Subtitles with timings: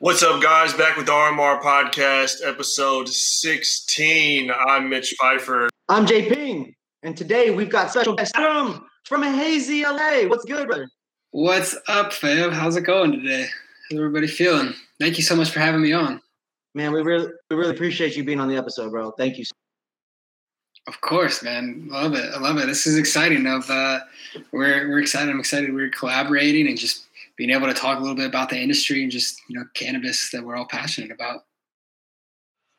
[0.00, 0.72] What's up, guys?
[0.74, 4.48] Back with the RMR Podcast, episode 16.
[4.48, 5.68] I'm Mitch Pfeiffer.
[5.88, 10.28] I'm Jay Ping, and today we've got special guest Adam from Hazy LA.
[10.28, 10.88] What's good, brother?
[11.32, 12.52] What's up, fam?
[12.52, 13.48] How's it going today?
[13.90, 14.72] How's everybody feeling?
[15.00, 16.20] Thank you so much for having me on.
[16.76, 19.10] Man, we really we really appreciate you being on the episode, bro.
[19.10, 19.46] Thank you.
[20.86, 21.88] Of course, man.
[21.90, 22.32] Love it.
[22.32, 22.66] I love it.
[22.66, 23.48] This is exciting.
[23.48, 23.98] Of uh,
[24.52, 25.28] we're we're excited.
[25.28, 25.74] I'm excited.
[25.74, 27.07] We're collaborating and just
[27.38, 30.30] being able to talk a little bit about the industry and just you know cannabis
[30.30, 31.44] that we're all passionate about.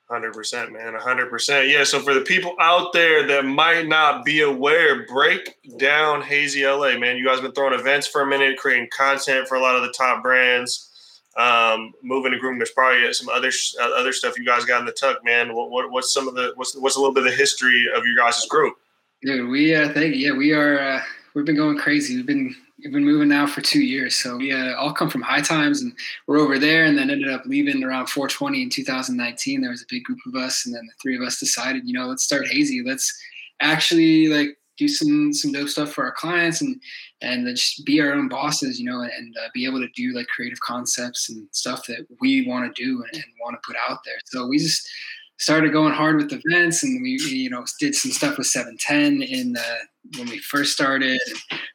[0.10, 0.94] Hundred percent, man.
[0.96, 1.70] hundred percent.
[1.70, 1.84] Yeah.
[1.84, 6.98] So for the people out there that might not be aware, break down Hazy LA,
[6.98, 7.16] man.
[7.16, 9.92] You guys been throwing events for a minute, creating content for a lot of the
[9.92, 10.88] top brands.
[11.38, 12.58] Um, moving and grooming.
[12.58, 15.54] There's probably some other uh, other stuff you guys got in the tuck, man.
[15.54, 18.04] What, what what's some of the what's what's a little bit of the history of
[18.06, 18.74] your guys' group?
[19.22, 20.80] Dude, we uh, think yeah, we are.
[20.80, 21.02] Uh,
[21.36, 22.16] we've been going crazy.
[22.16, 24.16] We've been we've been moving now for two years.
[24.16, 25.94] So we uh, all come from high times, and
[26.28, 29.62] we're over there, and then ended up leaving around 420 in 2019.
[29.62, 31.94] There was a big group of us, and then the three of us decided, you
[31.94, 32.84] know, let's start hazy.
[32.84, 33.14] Let's
[33.62, 36.82] actually like do some some dope stuff for our clients, and
[37.22, 40.28] and just be our own bosses, you know, and uh, be able to do like
[40.28, 44.00] creative concepts and stuff that we want to do and, and want to put out
[44.06, 44.20] there.
[44.26, 44.88] So we just
[45.40, 49.54] started going hard with events and we, you know did some stuff with 710 in
[49.54, 49.76] the,
[50.18, 51.20] when we first started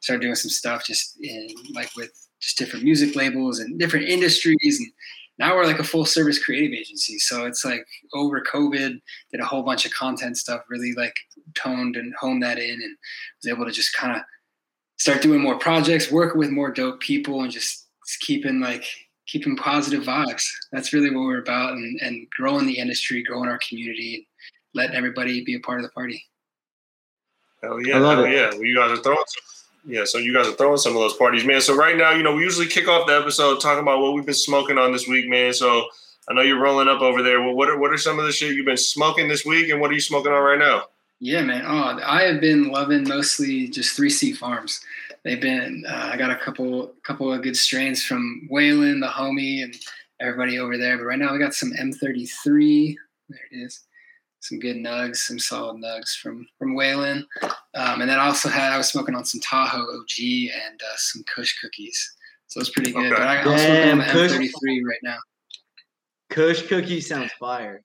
[0.01, 4.79] started doing some stuff just in like with just different music labels and different industries
[4.79, 4.91] and
[5.37, 8.99] now we're like a full service creative agency so it's like over covid
[9.31, 11.15] did a whole bunch of content stuff really like
[11.53, 12.97] toned and honed that in and
[13.41, 14.21] was able to just kind of
[14.97, 17.81] start doing more projects work with more dope people and just,
[18.21, 18.85] keeping like
[19.25, 20.45] keeping positive vibes.
[20.71, 24.27] That's really what we're about, and, and growing the industry, growing our community,
[24.73, 26.23] letting everybody be a part of the party.
[27.65, 27.95] Hell yeah!
[27.95, 28.31] Hell it.
[28.31, 28.49] yeah!
[28.49, 29.23] Well, you guys are throwing.
[29.27, 31.61] Some, yeah, so you guys are throwing some of those parties, man.
[31.61, 34.25] So right now, you know, we usually kick off the episode talking about what we've
[34.25, 35.53] been smoking on this week, man.
[35.53, 35.85] So
[36.27, 37.41] I know you're rolling up over there.
[37.41, 39.79] Well, what are what are some of the shit you've been smoking this week, and
[39.79, 40.85] what are you smoking on right now?
[41.19, 41.63] Yeah, man.
[41.65, 44.81] Oh, I have been loving mostly just 3C Farms
[45.23, 45.83] they've been.
[45.87, 49.75] Uh, I got a couple couple of good strains from Waylon, the homie, and
[50.21, 50.97] everybody over there.
[50.97, 52.95] But right now we got some M33.
[53.29, 53.81] There it is.
[54.45, 57.23] Some good nugs, some solid nugs from from Waylon,
[57.73, 60.97] um, and then I also had I was smoking on some Tahoe OG and uh,
[60.97, 62.15] some Kush cookies.
[62.45, 63.11] So it's pretty good.
[63.11, 63.15] Okay.
[63.15, 65.17] But I, am smoking on the M33 right now.
[66.29, 67.81] Kush cookies sounds fire.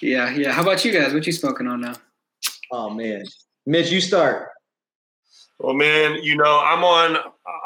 [0.00, 0.52] Yeah, yeah.
[0.52, 1.12] How about you guys?
[1.12, 1.94] What you smoking on now?
[2.70, 3.24] Oh man,
[3.66, 4.50] Mitch, you start.
[5.58, 7.16] Well, man, you know, I'm on.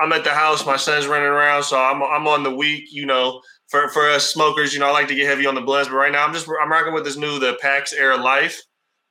[0.00, 0.66] I'm at the house.
[0.66, 2.92] My son's running around, so I'm I'm on the week.
[2.92, 5.60] You know, for for us smokers, you know, I like to get heavy on the
[5.60, 8.62] blends, but right now I'm just I'm rocking with this new the Pax Era Life.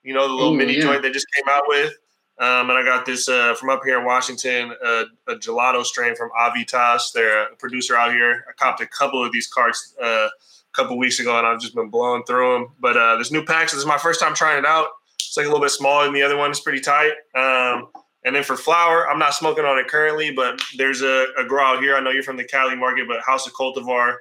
[0.04, 0.82] You know, the little Ooh, mini yeah.
[0.82, 1.94] joint they just came out with.
[2.40, 6.16] Um, and I got this uh, from up here in Washington, uh, a gelato strain
[6.16, 7.12] from Avitas.
[7.14, 8.46] They're a producer out here.
[8.50, 10.30] I copped a couple of these carts uh, a
[10.74, 12.72] couple weeks ago, and I've just been blowing through them.
[12.80, 14.88] But uh, this new Pax, this is my first time trying it out.
[15.18, 16.50] It's like a little bit smaller than the other one.
[16.50, 17.12] It's pretty tight.
[17.36, 17.90] Um,
[18.24, 21.64] and then for flower, I'm not smoking on it currently, but there's a, a grow
[21.64, 21.96] out here.
[21.96, 24.12] I know you're from the Cali market, but House of Cultivar,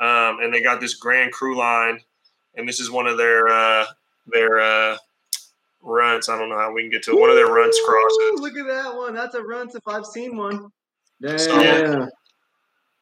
[0.00, 2.00] um, and they got this Grand Cru line,
[2.56, 3.86] and this is one of their uh,
[4.26, 4.96] their uh,
[5.82, 6.28] runts.
[6.28, 7.20] I don't know how we can get to it.
[7.20, 8.40] One of their runs crosses.
[8.40, 9.14] Look at that one.
[9.14, 10.70] That's a runt if I've seen one.
[11.22, 11.38] Damn.
[11.38, 12.06] So, yeah.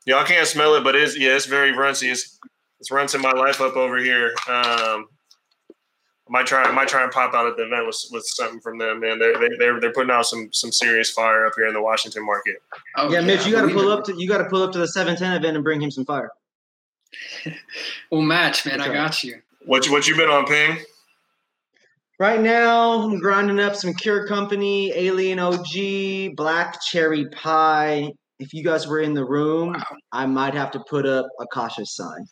[0.05, 2.11] Y'all can't smell it, but it's yeah, it's very runty.
[2.11, 2.39] It's
[2.81, 4.35] it's runting my life up over here.
[4.49, 5.07] Um,
[6.32, 9.00] might try might try and pop out at the event with, with something from them,
[9.00, 9.19] man.
[9.19, 12.25] They're they, they're they're putting out some some serious fire up here in the Washington
[12.25, 12.56] market.
[12.97, 14.78] Oh, yeah, Mitch, you got to pull up to you got to pull up to
[14.78, 16.31] the seven ten event and bring him some fire.
[18.10, 18.81] we'll match, man.
[18.81, 19.43] I got you.
[19.66, 20.78] What you what you been on, Ping?
[22.19, 28.10] Right now, I'm grinding up some Cure Company, Alien OG, Black Cherry Pie.
[28.38, 29.82] If you guys were in the room, wow.
[30.12, 32.26] I might have to put up a cautious sign.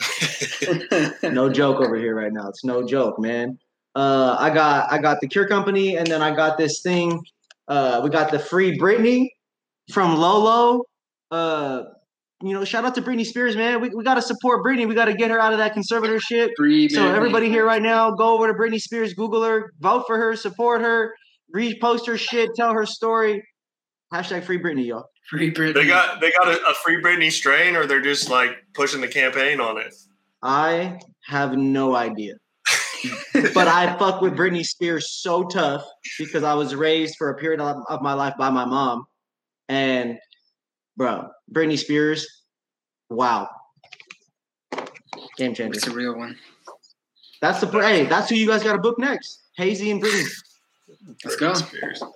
[1.22, 2.48] no joke over here right now.
[2.48, 3.58] It's no joke, man.
[3.94, 7.20] Uh, I got I got the Cure Company, and then I got this thing.
[7.68, 9.28] Uh, we got the free Britney
[9.90, 10.84] from Lolo.
[11.30, 11.82] Uh,
[12.42, 13.80] you know, shout out to Britney Spears, man.
[13.80, 14.86] We, we got to support Britney.
[14.86, 16.50] We got to get her out of that conservatorship.
[16.56, 20.18] Free so everybody here right now, go over to Britney Spears, Google her, vote for
[20.18, 21.14] her, support her,
[21.54, 23.42] repost her shit, tell her story.
[24.12, 25.06] Hashtag free Britney, y'all.
[25.28, 25.74] Free Britney.
[25.74, 29.08] They got they got a, a, free Britney strain, or they're just like pushing the
[29.08, 29.94] campaign on it.
[30.42, 32.34] I have no idea,
[33.32, 35.84] but I fuck with Britney Spears so tough
[36.18, 39.06] because I was raised for a period of, of my life by my mom,
[39.68, 40.18] and
[40.96, 42.26] bro, Britney Spears,
[43.10, 43.48] wow,
[45.36, 45.76] game changer.
[45.76, 46.36] It's a real one.
[47.40, 48.06] That's the hey.
[48.06, 49.42] That's who you guys got to book next.
[49.56, 50.30] Hazy and Britney.
[51.24, 51.54] Let's go.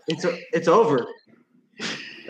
[0.09, 1.07] It's a, it's over.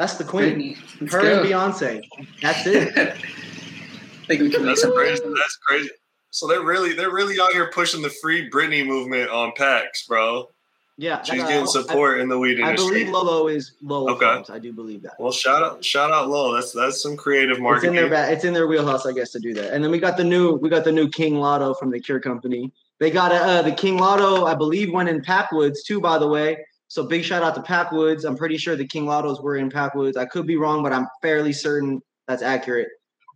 [0.01, 0.77] That's the queen.
[1.11, 1.41] Her go.
[1.43, 2.03] and Beyonce.
[2.41, 2.95] That's it.
[4.27, 5.23] think we can make That's some crazy.
[5.23, 5.91] That's crazy.
[6.31, 10.49] So they're really they're really out here pushing the free Britney movement on PAX, bro.
[10.97, 14.13] Yeah, She's that- getting I- support in the weed I, I believe Lolo is Lolo
[14.15, 14.25] Okay.
[14.25, 14.49] Farms.
[14.49, 15.17] I do believe that.
[15.19, 16.53] well, shout out shout out Lowell.
[16.55, 17.95] That's that's some creative It's in marketing.
[17.97, 19.75] their ba- it's in their wheelhouse, I guess, to do that.
[19.75, 22.21] And then we got the new we got the new King Lotto from the Cure
[22.21, 22.73] Company.
[23.01, 26.01] They got a, uh, the King Lotto, I believe, went in Packwoods too.
[26.01, 28.25] By the way, so big shout out to Packwoods.
[28.25, 30.17] I'm pretty sure the King Lottos were in Packwoods.
[30.17, 32.89] I could be wrong, but I'm fairly certain that's accurate.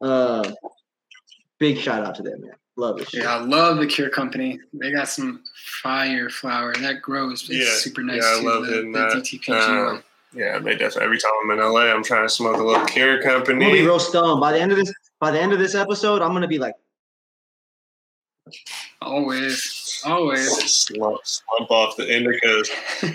[0.02, 0.52] Uh,
[1.60, 2.50] big shout out to them, man.
[2.76, 3.14] Love it.
[3.14, 4.58] Yeah, I love the Cure Company.
[4.72, 5.44] They got some
[5.82, 7.48] fire flower that grows.
[7.48, 8.22] It's Yeah, super nice.
[8.22, 8.92] yeah, I too, love the, it.
[8.92, 9.48] the DTPG
[9.88, 10.02] um,
[10.34, 11.04] yeah, they definitely.
[11.04, 13.82] Every time I'm in LA, I'm trying to smoke a little Cure I'm gonna be
[13.82, 14.40] real stoned.
[14.40, 16.74] By the end of this, by the end of this episode, I'm gonna be like,
[19.00, 19.62] Always,
[20.04, 20.48] always.
[20.72, 22.68] Slump, slump off the indicas.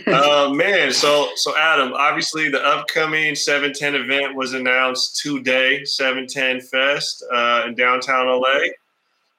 [0.08, 7.24] uh, man, so so Adam, obviously the upcoming 710 event was announced today, 710 Fest
[7.34, 8.60] uh, in downtown LA.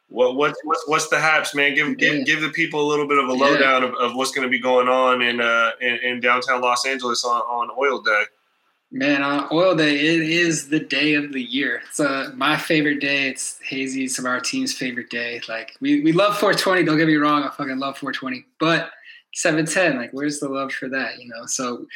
[0.09, 1.75] What what what's, what's the haps, man?
[1.75, 1.95] Give Yeah.
[1.95, 3.45] give give the people a little bit of a Yeah.
[3.45, 6.85] lowdown of, of what's going to be going on in uh in, in downtown Los
[6.85, 8.23] Angeles on, on Oil Day.
[8.93, 11.81] Man, on Oil Day, it is the day of the year.
[11.89, 13.29] It's uh, my favorite day.
[13.29, 14.05] It's Hazy.
[14.05, 15.41] It's our team's favorite day.
[15.49, 16.83] Like we, we love 420.
[16.83, 17.45] Don't get me wrong.
[17.45, 18.45] I fucking love 420.
[18.59, 18.91] But
[19.35, 21.21] 710, like where's the love for that?
[21.21, 21.47] You know.
[21.47, 21.87] So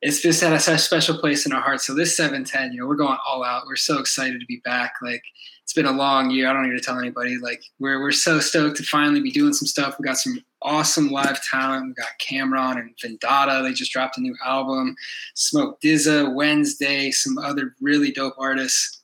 [0.00, 1.88] it's just at a special place in our hearts.
[1.88, 3.66] So this 710, you know, we're going all out.
[3.66, 4.94] We're so excited to be back.
[5.02, 5.24] Like
[5.64, 6.48] it's been a long year.
[6.48, 7.36] I don't need to tell anybody.
[7.36, 9.96] Like we're we're so stoked to finally be doing some stuff.
[9.98, 11.86] We got some awesome live talent.
[11.86, 13.62] We got Cam'ron and Vendata.
[13.62, 14.96] They just dropped a new album.
[15.34, 19.02] Smoke DZA, Wednesday, some other really dope artists,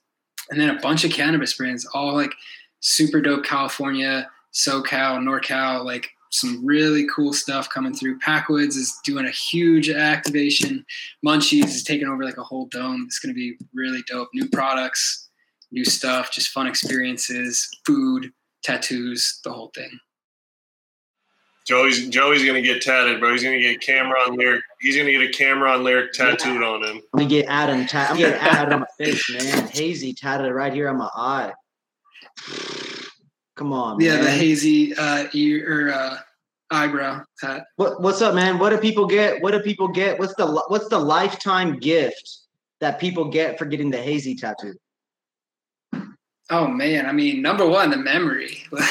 [0.51, 2.33] and then a bunch of cannabis brands, all like
[2.81, 8.19] super dope California, SoCal, NorCal, like some really cool stuff coming through.
[8.21, 10.85] Packwoods is doing a huge activation.
[11.25, 13.05] Munchies is taking over like a whole dome.
[13.07, 14.29] It's going to be really dope.
[14.33, 15.29] New products,
[15.71, 19.99] new stuff, just fun experiences, food, tattoos, the whole thing.
[21.67, 23.33] Joey's Joey's gonna get tatted, bro.
[23.33, 24.63] He's gonna get Cam'ron lyric.
[24.81, 26.97] He's gonna get a Cam'ron lyric tattooed on him.
[27.13, 27.87] I'm gonna get Adam.
[27.87, 29.69] Ta- I'm gonna get Adam on my face, man.
[29.69, 31.53] Hazy tatted right here on my eye.
[33.57, 34.25] Come on, Yeah, man.
[34.25, 36.17] the hazy uh, ear or uh,
[36.71, 37.65] eyebrow tat.
[37.77, 38.59] What, what's up, man?
[38.59, 39.43] What do people get?
[39.43, 40.19] What do people get?
[40.19, 42.39] What's the what's the lifetime gift
[42.81, 44.75] that people get for getting the hazy tattoo?
[46.51, 48.65] Oh man, I mean, number one, the memory.
[48.71, 48.85] but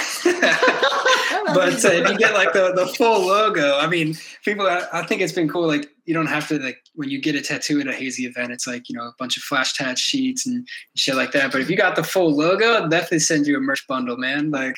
[1.85, 4.15] uh, if you get like the, the full logo, I mean,
[4.45, 5.67] people, I, I think it's been cool.
[5.67, 8.53] Like, you don't have to like when you get a tattoo at a hazy event,
[8.53, 10.65] it's like you know a bunch of flash tat sheets and
[10.95, 11.51] shit like that.
[11.51, 14.51] But if you got the full logo, I'll definitely send you a merch bundle, man.
[14.51, 14.77] Like,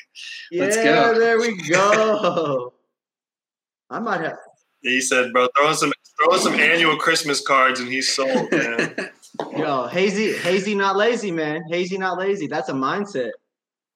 [0.50, 1.20] yeah, Let's go.
[1.20, 2.74] there we go.
[3.92, 4.38] I might have.
[4.82, 5.94] He said, bro, throw some
[6.26, 8.96] throw some annual Christmas cards and he's sold, man.
[9.56, 11.64] Yo, hazy, hazy, not lazy, man.
[11.70, 12.48] Hazy, not lazy.
[12.48, 13.32] That's a mindset.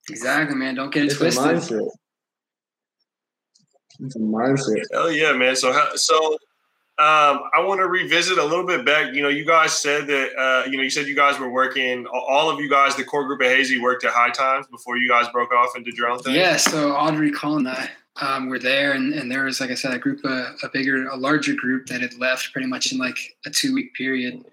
[0.09, 0.75] exactly, man.
[0.75, 1.43] Don't get it It's a twisted.
[1.43, 1.89] mindset.
[3.99, 4.83] It's a mindset.
[4.91, 5.55] Hell yeah, man.
[5.55, 6.33] So so
[6.97, 9.13] um, I want to revisit a little bit back.
[9.13, 12.05] You know, you guys said that uh, you know you said you guys were working.
[12.07, 15.09] All of you guys, the core group of Hazy, worked at High Times before you
[15.09, 16.35] guys broke off into did your own thing.
[16.35, 17.89] Yeah, so Audrey, Colin, and I
[18.21, 21.07] um, were there, and, and there was, like I said, a group, uh, a bigger,
[21.07, 24.43] a larger group that had left pretty much in like a two week period.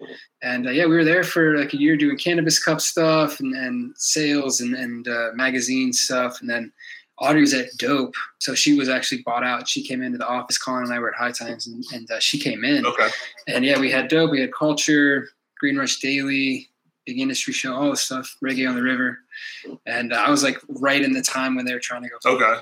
[0.41, 3.55] And uh, yeah, we were there for like a year doing cannabis cup stuff and,
[3.55, 6.41] and sales and, and uh, magazine stuff.
[6.41, 6.73] And then
[7.19, 9.69] Audrey was at Dope, so she was actually bought out.
[9.69, 10.57] She came into the office.
[10.57, 12.85] Colin and I were at High Times, and, and uh, she came in.
[12.85, 13.07] Okay.
[13.47, 16.67] And yeah, we had Dope, we had Culture, Green Rush Daily,
[17.05, 19.19] Big Industry Show, all this stuff, Reggae on the River.
[19.85, 22.17] And uh, I was like right in the time when they were trying to go.
[22.25, 22.61] Okay.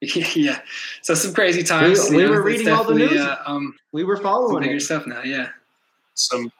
[0.36, 0.60] yeah.
[1.02, 2.08] So some crazy times.
[2.10, 3.20] We- we know, were reading all the news.
[3.20, 4.80] Uh, um, We were following bigger it.
[4.82, 5.22] stuff now.
[5.22, 5.48] Yeah.
[6.14, 6.52] Some.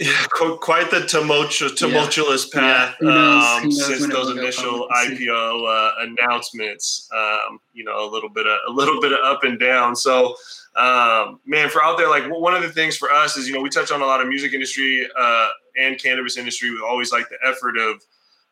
[0.00, 4.88] Yeah, quite the tumultuous, tumultuous Yeah, path who knows- um, who knows since those initial
[4.88, 5.26] public, we'll see.
[5.26, 7.06] IPO uh, announcements.
[7.14, 9.94] Um, you know, a little bit of a little bit of up and down.
[9.94, 10.34] So,
[10.74, 13.60] um, man, for out there, like one of the things for us is you know
[13.60, 15.48] we touch on a lot of music industry uh,
[15.78, 16.70] and cannabis industry.
[16.70, 18.00] We always like the effort of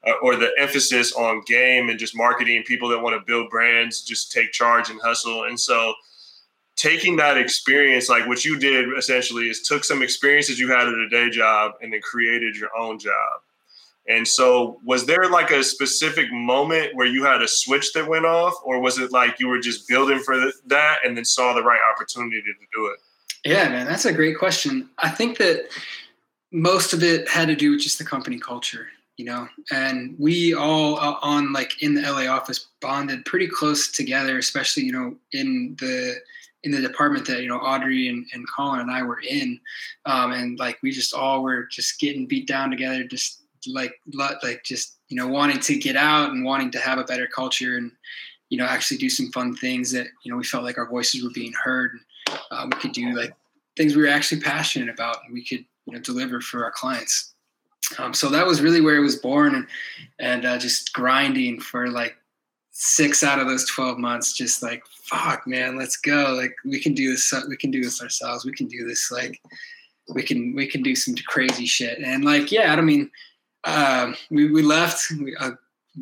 [0.06, 2.62] uh, or the emphasis on game and just marketing.
[2.66, 5.44] People that want to build brands just take charge and hustle.
[5.44, 5.94] And so,
[6.76, 10.94] taking that experience, like what you did essentially, is took some experiences you had at
[10.94, 13.40] a day job and then created your own job.
[14.08, 18.24] And so, was there like a specific moment where you had a switch that went
[18.24, 21.52] off, or was it like you were just building for th- that and then saw
[21.52, 23.00] the right opportunity to do it?
[23.44, 24.88] Yeah, man, that's a great question.
[24.98, 25.68] I think that
[26.50, 30.54] most of it had to do with just the company culture, you know, and we
[30.54, 35.16] all uh, on like in the LA office bonded pretty close together, especially you know
[35.32, 36.14] in the
[36.62, 39.58] in the department that you know Audrey and, and Colin and I were in,
[40.06, 44.00] um, and like we just all were just getting beat down together, just like
[44.44, 47.76] like just you know wanting to get out and wanting to have a better culture
[47.76, 47.90] and
[48.50, 51.24] you know actually do some fun things that you know we felt like our voices
[51.24, 51.90] were being heard.
[51.90, 53.34] And uh, we could do like
[53.76, 57.34] things we were actually passionate about and we could you know deliver for our clients
[57.98, 59.66] um, so that was really where it was born and
[60.18, 62.16] and uh, just grinding for like
[62.70, 66.34] six out of those 12 months just like fuck man let's go.
[66.34, 68.44] Like we can do this we can do this ourselves.
[68.44, 69.40] We can do this like
[70.08, 71.98] we can we can do some crazy shit.
[71.98, 73.10] And like yeah i mean
[73.64, 75.52] um, we, we left we, uh,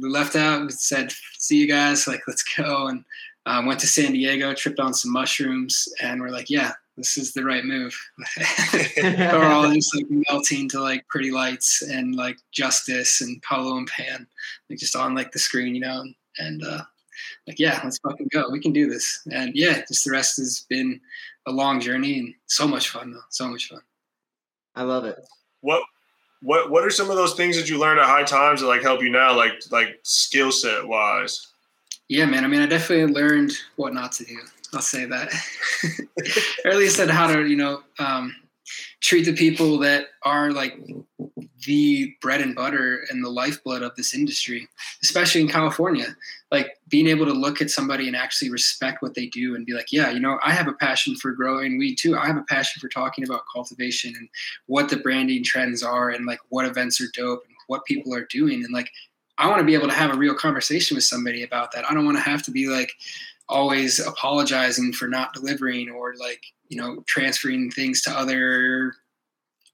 [0.01, 2.89] we left out we said see you guys like let's go.
[2.89, 3.05] And
[3.47, 7.33] um, went to san diego tripped on some mushrooms and we're like yeah this is
[7.33, 7.97] the right move
[9.03, 13.87] we're all just like melting to like pretty lights and like justice and Polo and
[13.87, 14.27] Pan
[14.71, 16.83] like just on like the screen you know and, and uh,
[17.47, 18.51] like, yeah, let's fucking go.
[18.51, 19.23] We can do this.
[19.33, 21.01] And yeah, just the rest has been
[21.47, 23.21] a long journey and so much fun though.
[23.31, 23.81] So much fun.
[24.75, 25.17] I love it.
[25.61, 25.83] What
[26.43, 28.83] what what are some of those things that you learned at high times that like
[28.83, 31.49] help you now, like like skill set wise?
[32.09, 32.45] Yeah, man.
[32.45, 34.39] I mean, I definitely learned what not to do.
[34.77, 35.33] I'll say that,
[36.65, 38.37] or at least how to, you know, um,
[39.01, 40.79] treat the people that are like
[41.65, 44.69] the bread and butter and the lifeblood of this industry,
[45.03, 46.15] especially in California.
[46.51, 49.73] Like being able to look at somebody and actually respect what they do and be
[49.73, 52.17] like, yeah, you know, I have a passion for growing weed too.
[52.19, 54.29] I have a passion for talking about cultivation and
[54.67, 58.27] what the branding trends are and like what events are dope and what people are
[58.27, 58.63] doing.
[58.63, 58.91] And like,
[59.39, 61.89] I want to be able to have a real conversation with somebody about that.
[61.91, 62.93] I don't want to have to be like
[63.49, 68.95] always apologizing for not delivering or like, you know, transferring things to other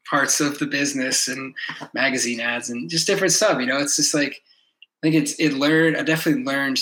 [0.08, 1.54] parts of the business and
[1.94, 3.58] magazine ads and just different stuff.
[3.58, 4.42] You know, it's just like
[5.02, 5.96] I think it's it learned.
[5.96, 6.80] I definitely learned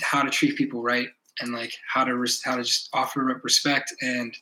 [0.00, 1.08] how to treat people right
[1.40, 4.34] and like how to res- how to just offer respect and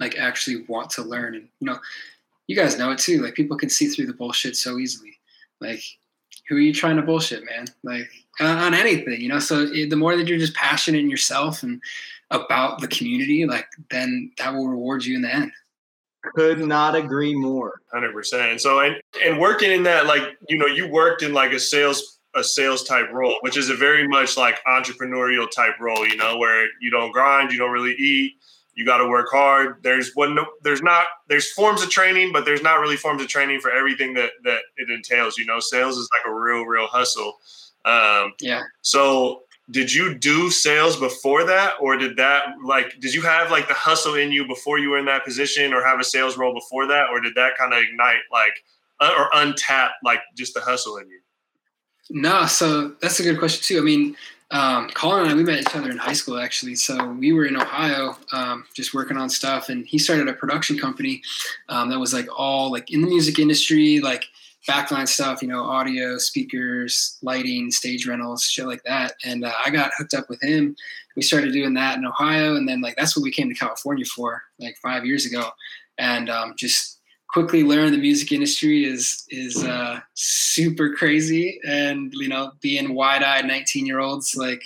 [0.00, 1.34] like actually want to learn.
[1.34, 1.78] And you know,
[2.46, 3.22] you guys know it too.
[3.22, 5.18] Like people can see through the bullshit so easily.
[5.60, 5.82] Like
[6.48, 7.66] who are you trying to bullshit, man?
[7.82, 9.38] Like on anything, you know.
[9.38, 11.80] So it, the more that you're just passionate in yourself and
[12.30, 15.52] about the community, like then that will reward you in the end.
[16.34, 17.80] Could not agree more.
[17.92, 18.60] Hundred percent.
[18.60, 22.20] So and and working in that, like you know, you worked in like a sales
[22.34, 26.06] a sales type role, which is a very much like entrepreneurial type role.
[26.06, 28.34] You know, where you don't grind, you don't really eat,
[28.74, 29.82] you got to work hard.
[29.82, 33.60] There's one, there's not, there's forms of training, but there's not really forms of training
[33.60, 35.36] for everything that that it entails.
[35.36, 37.38] You know, sales is like a real, real hustle.
[37.84, 38.62] Um, yeah.
[38.82, 43.68] So did you do sales before that or did that like did you have like
[43.68, 46.52] the hustle in you before you were in that position or have a sales role
[46.52, 48.64] before that or did that kind of ignite like
[49.00, 51.20] uh, or untap like just the hustle in you
[52.10, 54.16] no so that's a good question too i mean
[54.52, 57.46] um, colin and i we met each other in high school actually so we were
[57.46, 61.20] in ohio um, just working on stuff and he started a production company
[61.68, 64.24] um, that was like all like in the music industry like
[64.68, 69.14] backline stuff, you know, audio, speakers, lighting, stage rentals, shit like that.
[69.24, 70.76] And uh, I got hooked up with him.
[71.16, 74.04] We started doing that in Ohio, and then like that's what we came to California
[74.04, 75.50] for, like five years ago,
[75.98, 77.00] and um, just
[77.32, 83.22] quickly learned the music industry is is uh, super crazy, and you know, being wide
[83.22, 84.62] eyed nineteen year olds like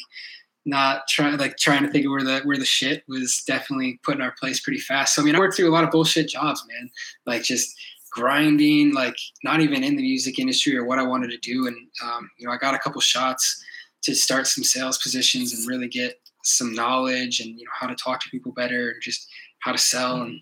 [0.64, 4.20] not trying like trying to think where the where the shit was definitely put in
[4.20, 5.14] our place pretty fast.
[5.14, 6.90] So I mean, I worked through a lot of bullshit jobs, man.
[7.24, 7.76] Like just
[8.16, 11.66] grinding, like not even in the music industry or what I wanted to do.
[11.66, 13.62] And, um, you know, I got a couple shots
[14.04, 17.94] to start some sales positions and really get some knowledge and, you know, how to
[17.94, 20.40] talk to people better and just how to sell and,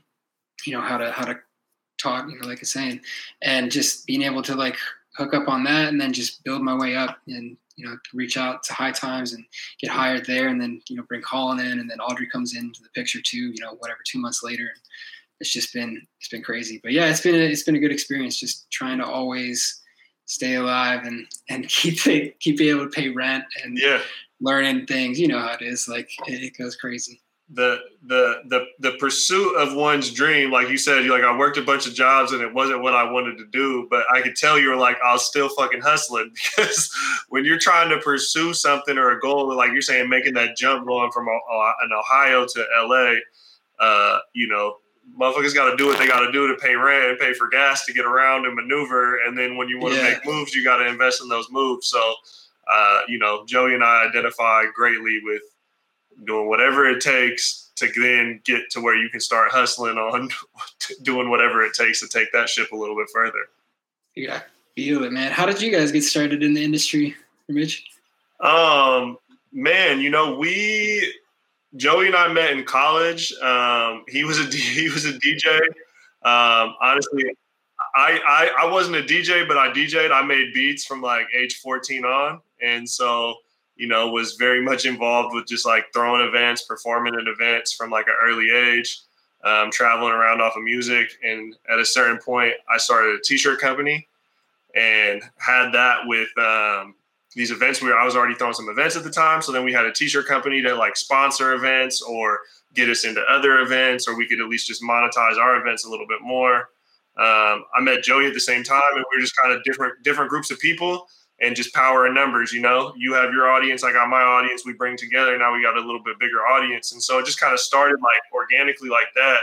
[0.64, 1.36] you know, how to, how to
[2.04, 3.00] talk, you know, like I was saying,
[3.42, 4.76] and just being able to like
[5.16, 8.36] hook up on that and then just build my way up and, you know, reach
[8.36, 9.44] out to high times and
[9.80, 12.82] get hired there and then, you know, bring Colin in and then Audrey comes into
[12.82, 14.62] the picture too, you know, whatever, two months later.
[14.62, 14.80] And,
[15.40, 16.80] it's just been it's been crazy.
[16.82, 18.38] But yeah, it's been a, it's been a good experience.
[18.38, 19.82] Just trying to always
[20.26, 24.00] stay alive and and keep it, keep being able to pay rent and yeah,
[24.40, 25.18] learning things.
[25.18, 25.88] You know how it is.
[25.88, 27.20] Like it, it goes crazy.
[27.54, 31.62] The the the the pursuit of one's dream, like you said, like I worked a
[31.62, 34.58] bunch of jobs and it wasn't what I wanted to do, but I could tell
[34.58, 36.90] you were like I was still fucking hustling because
[37.28, 40.86] when you're trying to pursue something or a goal, like you're saying, making that jump
[40.86, 43.14] going from uh, an Ohio to LA,
[43.78, 44.78] uh, you know,
[45.18, 47.48] motherfuckers got to do what they got to do to pay rent and pay for
[47.48, 49.24] gas to get around and maneuver.
[49.24, 50.10] And then when you want to yeah.
[50.10, 51.88] make moves, you got to invest in those moves.
[51.88, 52.14] So,
[52.70, 55.42] uh, you know, Joey and I identify greatly with
[56.24, 60.28] doing whatever it takes to then get to where you can start hustling on
[61.02, 63.46] doing whatever it takes to take that ship a little bit further.
[64.14, 64.42] Yeah,
[64.76, 65.32] feel it, man.
[65.32, 67.14] How did you guys get started in the industry,
[67.48, 67.84] Mitch?
[68.40, 69.18] Um,
[69.52, 71.14] man, you know, we
[71.76, 73.32] Joey and I met in college.
[73.42, 75.60] Um, he was a he was a DJ.
[76.22, 77.24] Um, honestly,
[77.94, 80.12] I, I I wasn't a DJ, but I DJed.
[80.12, 83.34] I made beats from like age 14 on, and so
[83.76, 87.90] you know was very much involved with just like throwing events, performing at events from
[87.90, 89.00] like an early age,
[89.44, 91.10] um, traveling around off of music.
[91.22, 94.06] And at a certain point, I started a t-shirt company,
[94.74, 96.94] and had that with um,
[97.34, 99.42] these events where I was already throwing some events at the time.
[99.42, 102.40] So then we had a t-shirt company to like sponsor events or
[102.74, 105.90] get us into other events, or we could at least just monetize our events a
[105.90, 106.70] little bit more.
[107.16, 110.02] Um, I met Joey at the same time, and we were just kind of different
[110.02, 111.06] different groups of people,
[111.44, 112.52] and just power in numbers.
[112.52, 114.64] You know, you have your audience, I got my audience.
[114.64, 115.36] We bring together.
[115.38, 118.00] Now we got a little bit bigger audience, and so it just kind of started
[118.00, 119.40] like organically like that.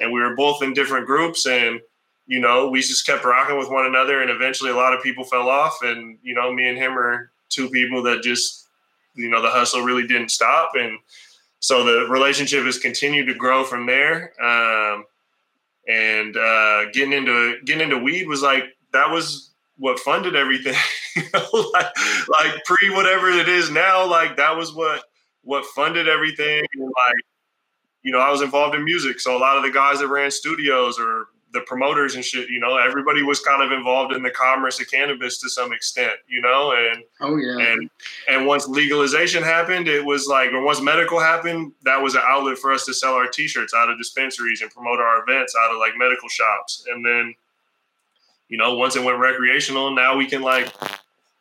[0.00, 1.80] And we were both in different groups, and
[2.26, 4.22] you know, we just kept rocking with one another.
[4.22, 7.30] And eventually, a lot of people fell off, and you know, me and him are
[7.48, 8.68] two people that just,
[9.14, 10.98] you know, the hustle really didn't stop, and
[11.60, 14.32] so the relationship has continued to grow from there.
[14.42, 15.06] Um,
[15.88, 20.74] and uh, getting into getting into weed was like that was what funded everything.
[21.16, 21.86] you know, like,
[22.28, 25.04] like pre whatever it is now, like that was what
[25.42, 26.64] what funded everything.
[26.74, 27.24] And like
[28.02, 30.30] you know, I was involved in music, so a lot of the guys that ran
[30.30, 34.30] studios or the promoters and shit, you know, everybody was kind of involved in the
[34.30, 37.88] commerce of cannabis to some extent, you know, and oh yeah, and
[38.28, 42.58] and once legalization happened, it was like, or once medical happened, that was an outlet
[42.58, 45.78] for us to sell our T-shirts out of dispensaries and promote our events out of
[45.78, 47.34] like medical shops, and then,
[48.48, 50.72] you know, once it went recreational, now we can like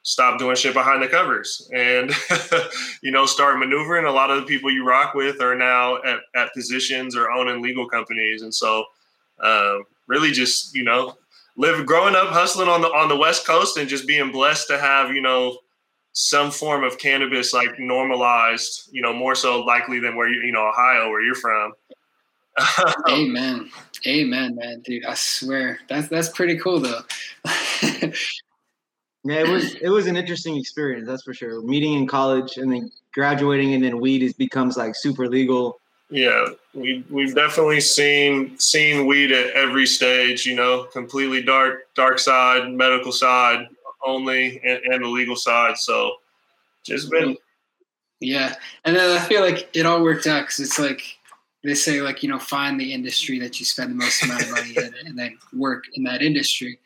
[0.03, 2.11] stop doing shit behind the covers and
[3.01, 4.05] you know start maneuvering.
[4.05, 7.61] A lot of the people you rock with are now at, at positions or owning
[7.61, 8.41] legal companies.
[8.41, 8.85] And so
[9.41, 11.15] um, really just you know
[11.57, 14.77] live growing up hustling on the on the west coast and just being blessed to
[14.77, 15.57] have you know
[16.13, 20.51] some form of cannabis like normalized you know more so likely than where you you
[20.51, 21.73] know ohio where you're from
[23.09, 23.69] amen
[24.05, 27.01] amen man dude i swear that's that's pretty cool though
[29.23, 32.71] yeah it was it was an interesting experience that's for sure meeting in college and
[32.71, 35.79] then graduating and then weed is becomes like super legal
[36.13, 40.45] yeah, we we've definitely seen seen weed at every stage.
[40.45, 43.67] You know, completely dark dark side, medical side
[44.05, 45.75] only, and, and the legal side.
[45.75, 46.17] So,
[46.85, 47.35] just been.
[48.19, 51.17] Yeah, and then I feel like it all worked out because it's like
[51.63, 54.51] they say, like you know, find the industry that you spend the most amount of
[54.51, 56.77] money in, and then work in that industry.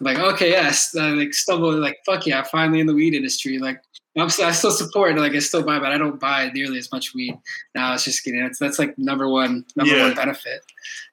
[0.00, 3.58] like, okay, yes, I like stumble, like fuck yeah, finally in the weed industry.
[3.58, 3.80] Like
[4.16, 6.90] I'm still, I still support, like I still buy, but I don't buy nearly as
[6.90, 7.38] much weed
[7.74, 7.94] now.
[7.94, 10.06] It's just getting it's that's like number one number yeah.
[10.06, 10.62] one benefit,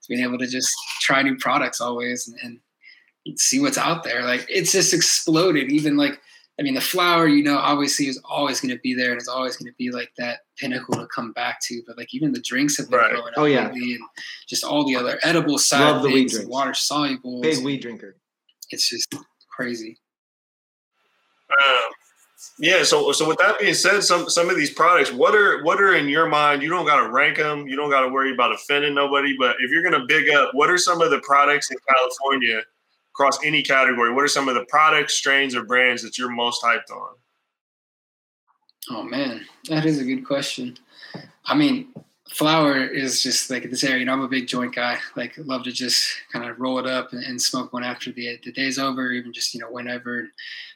[0.10, 2.60] being able to just try new products always and,
[3.26, 4.24] and see what's out there.
[4.24, 5.72] Like it's just exploded.
[5.72, 6.20] Even like
[6.60, 9.28] I mean, the flower, you know, obviously is always going to be there, and it's
[9.28, 11.82] always going to be like that pinnacle to come back to.
[11.88, 13.12] But like even the drinks have been right.
[13.12, 13.70] growing oh, yeah.
[13.70, 14.00] and
[14.48, 18.16] just all the other edible side Love the things, water soluble, big weed drinker.
[18.70, 19.14] It's just
[19.50, 19.98] crazy.
[21.50, 21.92] Um,
[22.60, 22.84] yeah.
[22.84, 25.96] So, so with that being said, some some of these products, what are what are
[25.96, 26.62] in your mind?
[26.62, 27.68] You don't got to rank them.
[27.68, 29.36] You don't got to worry about offending nobody.
[29.38, 32.62] But if you're gonna big up, what are some of the products in California
[33.14, 34.14] across any category?
[34.14, 37.16] What are some of the products, strains, or brands that you're most hyped on?
[38.90, 40.78] Oh man, that is a good question.
[41.46, 41.94] I mean,
[42.32, 44.00] flower is just like this area.
[44.00, 44.98] You know, I'm a big joint guy.
[45.16, 48.40] Like, love to just kind of roll it up and, and, smoke one after the
[48.44, 50.30] the day's over, even just you know whenever.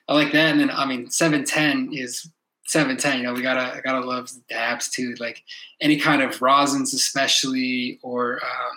[0.08, 0.52] I like that.
[0.52, 2.30] And then I mean, seven ten is
[2.66, 3.18] seven ten.
[3.18, 5.16] You know, we gotta I gotta love dabs too.
[5.20, 5.44] Like
[5.82, 8.76] any kind of rosins, especially or uh,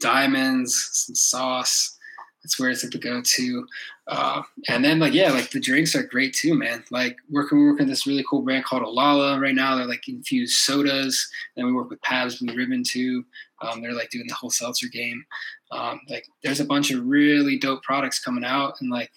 [0.00, 1.96] diamonds, some sauce.
[2.42, 3.66] That's where it's at the go to.
[4.08, 6.82] Uh, and then like yeah, like the drinks are great too, man.
[6.90, 9.76] Like working we working with this really cool brand called Olala right now.
[9.76, 11.28] They're like infused sodas.
[11.56, 13.24] Then we work with Pabst Blue Ribbon too.
[13.60, 15.24] Um, they're like doing the whole seltzer game.
[15.70, 19.10] Um, like there's a bunch of really dope products coming out, and like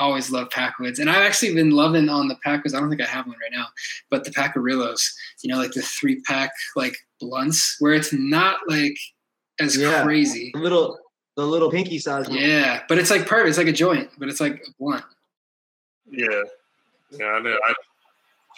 [0.00, 0.98] always love Packwoods.
[0.98, 2.74] And I've actually been loving on the Packwoods.
[2.74, 3.66] I don't think I have one right now,
[4.10, 5.14] but the Packarillos.
[5.42, 8.96] You know, like the three pack like blunts, where it's not like
[9.60, 10.02] as yeah.
[10.02, 10.52] crazy.
[10.56, 10.98] A little
[11.36, 12.28] the little pinky size.
[12.28, 12.38] One.
[12.38, 13.50] Yeah, but it's like perfect.
[13.50, 15.04] It's like a joint, but it's like a blunt.
[16.10, 16.42] Yeah,
[17.10, 17.26] yeah.
[17.26, 17.56] I know.
[17.66, 17.74] I,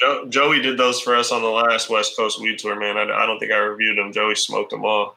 [0.01, 2.99] Joe, Joey did those for us on the last West Coast weed tour, man.
[2.99, 4.13] I, I don't think I reviewed them.
[4.13, 5.17] Joey smoked them all.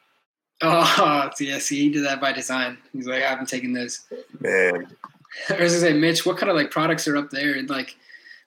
[0.62, 1.60] Oh, yeah.
[1.60, 2.78] See, he did that by design.
[2.94, 4.06] He's like, I haven't taken this.
[4.40, 4.88] Man.
[5.50, 7.54] I was gonna say, Mitch, what kind of like products are up there?
[7.56, 7.96] And like,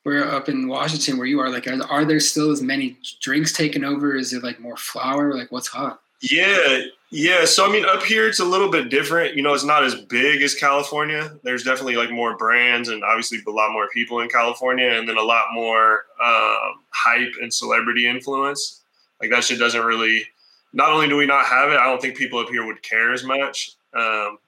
[0.04, 1.48] we're up in Washington where you are.
[1.48, 4.16] Like, are, are there still as many drinks taken over?
[4.16, 5.34] Is it like more flower?
[5.34, 6.00] Like, what's hot?
[6.22, 7.44] Yeah, yeah.
[7.44, 9.36] So I mean, up here it's a little bit different.
[9.36, 11.32] You know, it's not as big as California.
[11.42, 15.16] There's definitely like more brands and obviously a lot more people in California, and then
[15.18, 18.82] a lot more um, hype and celebrity influence.
[19.20, 20.24] Like that shit doesn't really.
[20.72, 23.12] Not only do we not have it, I don't think people up here would care
[23.12, 23.72] as much.
[23.94, 24.38] Um,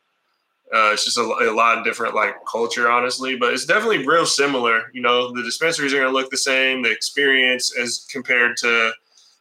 [0.73, 4.27] Uh, it's just a, a, lot of different like culture, honestly, but it's definitely real
[4.27, 4.91] similar.
[4.95, 6.83] You know, the dispensaries are going to look the same.
[6.83, 8.93] The experience as compared to,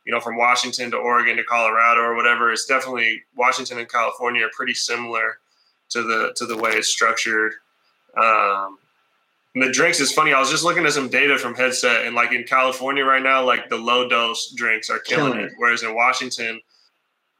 [0.05, 4.45] you know, from Washington to Oregon to Colorado or whatever, it's definitely Washington and California
[4.45, 5.39] are pretty similar
[5.89, 7.53] to the to the way it's structured.
[8.17, 8.77] Um,
[9.55, 10.33] the drinks is funny.
[10.33, 13.43] I was just looking at some data from Headset, and like in California right now,
[13.43, 15.51] like the low dose drinks are killing, killing it.
[15.51, 15.53] it.
[15.57, 16.59] Whereas in Washington,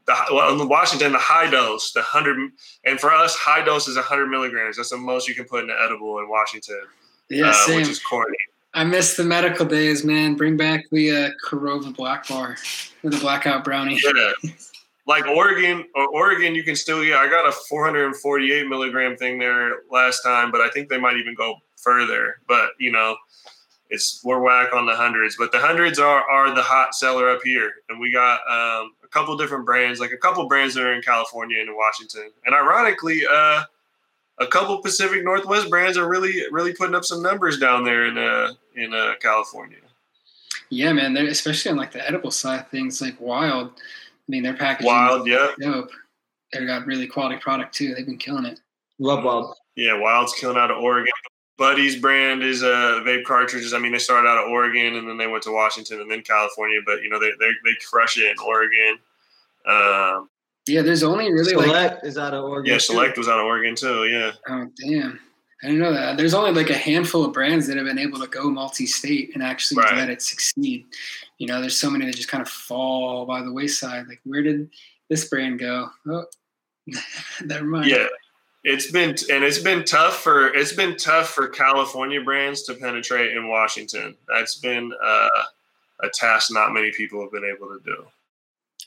[0.06, 2.52] the well in Washington, the high dose, the hundred,
[2.86, 4.78] and for us, high dose is hundred milligrams.
[4.78, 6.82] That's the most you can put in an edible in Washington.
[7.30, 8.38] Yeah, uh, which is corny.
[8.74, 10.36] I miss the medical days, man.
[10.36, 12.58] Bring back the uh, Korova Black Bar
[13.04, 14.00] with the blackout brownie.
[14.04, 14.32] Yeah.
[15.06, 17.18] like Oregon or Oregon, you can still yeah.
[17.18, 21.36] I got a 448 milligram thing there last time, but I think they might even
[21.36, 22.38] go further.
[22.48, 23.16] But you know,
[23.90, 27.42] it's we're whack on the hundreds, but the hundreds are are the hot seller up
[27.44, 30.94] here, and we got um, a couple different brands, like a couple brands that are
[30.94, 33.64] in California and in Washington, and ironically, uh,
[34.40, 38.18] a couple Pacific Northwest brands are really really putting up some numbers down there in
[38.18, 39.78] uh, in uh, California.
[40.70, 43.72] Yeah, man, they're especially on like the edible side things, like Wyld.
[43.72, 45.92] I mean, their packaging Wild, yeah, dope.
[46.52, 47.94] They got really quality product too.
[47.94, 48.60] They've been killing it.
[49.00, 49.54] Love Wyld.
[49.76, 51.12] Yeah, Wyld's killing out of Oregon.
[51.58, 53.74] Buddy's brand is uh, vape cartridges.
[53.74, 56.22] I mean, they started out of Oregon and then they went to Washington and then
[56.22, 58.98] California, but you know they they, they crush it in Oregon.
[59.66, 60.30] Um,
[60.68, 62.72] yeah, there's only really Select like, is out of Oregon.
[62.72, 63.22] Yeah, Select too.
[63.22, 64.06] was out of Oregon too.
[64.06, 64.32] Yeah.
[64.48, 65.20] Oh damn.
[65.62, 66.18] I didn't know that.
[66.18, 69.42] There's only like a handful of brands that have been able to go multi-state and
[69.42, 69.96] actually right.
[69.96, 70.86] let it succeed.
[71.38, 74.08] You know, there's so many that just kind of fall by the wayside.
[74.08, 74.70] Like, where did
[75.10, 75.90] this brand go?
[76.06, 76.26] Oh,
[77.46, 77.90] never mind.
[77.90, 78.08] Yeah,
[78.66, 83.36] it's been and it's been tough for it's been tough for California brands to penetrate
[83.36, 84.16] in Washington.
[84.28, 85.44] That's been uh,
[86.02, 88.06] a task not many people have been able to do.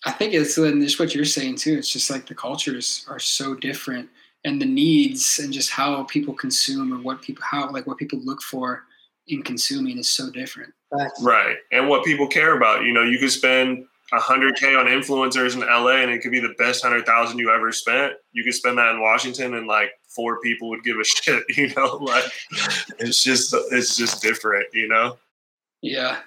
[0.04, 1.76] I think it's just what you're saying too.
[1.78, 4.08] It's just like the cultures are so different,
[4.44, 8.20] and the needs and just how people consume or what people how like what people
[8.20, 8.84] look for
[9.28, 10.72] in consuming is so different.
[11.20, 12.84] Right, and what people care about.
[12.84, 16.54] You know, you could spend 100k on influencers in LA and it could be the
[16.58, 18.14] best 100,000 you ever spent.
[18.32, 21.72] You could spend that in Washington and like four people would give a shit, you
[21.74, 22.24] know, like
[22.98, 25.18] it's just it's just different, you know.
[25.82, 26.18] Yeah.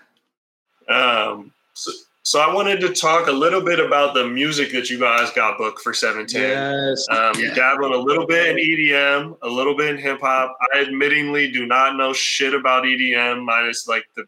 [0.89, 1.91] Um so,
[2.29, 5.57] so I wanted to talk a little bit about the music that you guys got
[5.57, 6.39] booked for 17.
[6.39, 7.07] Yes.
[7.09, 7.55] Um, yeah.
[7.55, 10.55] dabbling a little bit in EDM, a little bit in hip hop.
[10.71, 14.25] I admittingly do not know shit about EDM minus like the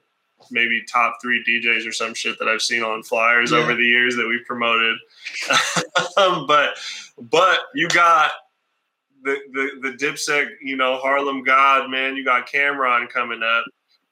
[0.49, 3.59] maybe top three DJs or some shit that I've seen on flyers yeah.
[3.59, 4.97] over the years that we've promoted.
[6.17, 6.79] um, but
[7.29, 8.31] but you got
[9.21, 12.15] the, the the Dipset, you know, Harlem God, man.
[12.15, 13.65] You got Cam'ron coming up.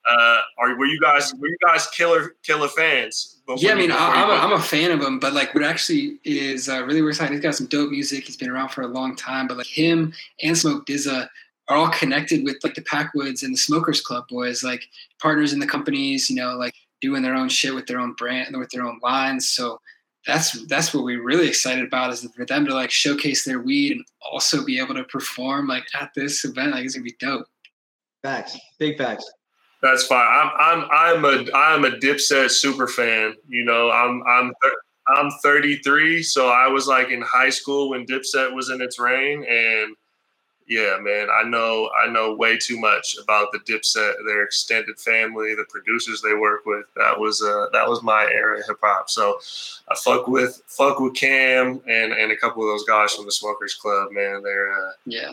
[0.09, 3.41] Uh, are were you guys were you guys killer killer fans?
[3.57, 6.19] Yeah, I mean, I, am a, I'm a fan of him, but like, what actually
[6.23, 7.13] is uh, really we're.
[7.13, 8.25] He's got some dope music.
[8.25, 11.27] He's been around for a long time, but like him and Smoke DZA
[11.67, 14.83] are all connected with like the Packwoods and the Smokers Club boys, like
[15.19, 18.55] partners in the companies, you know, like doing their own shit with their own brand,
[18.57, 19.49] with their own lines.
[19.49, 19.79] So
[20.27, 23.93] that's that's what we're really excited about is for them to like showcase their weed
[23.93, 26.71] and also be able to perform like at this event.
[26.71, 27.47] Like it's gonna be dope.
[28.21, 29.31] Facts, big facts.
[29.81, 30.27] That's fine.
[30.27, 33.35] I'm I'm I'm a I'm a Dipset super fan.
[33.47, 34.53] You know, I'm I'm
[35.07, 39.43] I'm 33, so I was like in high school when Dipset was in its reign,
[39.49, 39.95] and
[40.69, 45.55] yeah, man, I know I know way too much about the Dipset, their extended family,
[45.55, 46.85] the producers they work with.
[46.95, 49.09] That was uh, that was my era of hip hop.
[49.09, 49.39] So
[49.87, 53.31] I fuck with fuck with Cam and and a couple of those guys from the
[53.31, 54.11] Smokers Club.
[54.11, 55.31] Man, they're uh, yeah.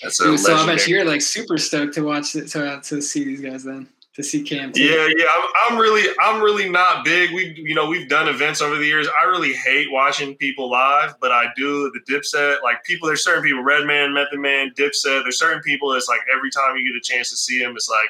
[0.00, 3.02] That's a so I bet you're like super stoked to watch it, to uh, to
[3.02, 4.72] see these guys then to see Cam.
[4.72, 4.82] Too.
[4.82, 5.24] Yeah, yeah.
[5.30, 7.32] I'm, I'm, really, I'm really not big.
[7.32, 9.08] We, you know, we've done events over the years.
[9.20, 12.62] I really hate watching people live, but I do the Dipset.
[12.62, 15.22] Like people, there's certain people, Redman, Method Man, Dipset.
[15.22, 15.92] There's certain people.
[15.94, 18.08] It's like every time you get a chance to see them, it's like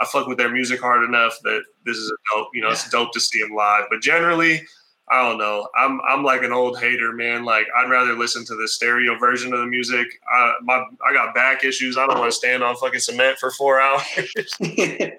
[0.00, 2.48] I fuck with their music hard enough that this is a dope.
[2.52, 2.74] You know, yeah.
[2.74, 3.84] it's dope to see them live.
[3.90, 4.66] But generally,
[5.10, 5.68] I don't know.
[5.76, 7.44] I'm I'm like an old hater, man.
[7.44, 10.06] Like I'd rather listen to the stereo version of the music.
[10.32, 11.96] I my I got back issues.
[11.96, 14.04] I don't want to stand on fucking cement for four hours.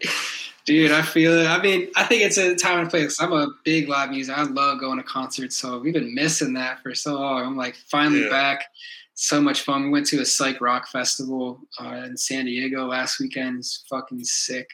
[0.65, 1.47] Dude, I feel it.
[1.47, 3.19] I mean, I think it's a time and place.
[3.19, 4.38] I'm a big live music.
[4.38, 7.43] I love going to concerts, so we've been missing that for so long.
[7.43, 8.30] I'm like finally yeah.
[8.30, 8.65] back.
[9.15, 9.84] So much fun.
[9.84, 13.60] We went to a psych rock festival uh, in San Diego last weekend.
[13.60, 14.69] It's fucking sick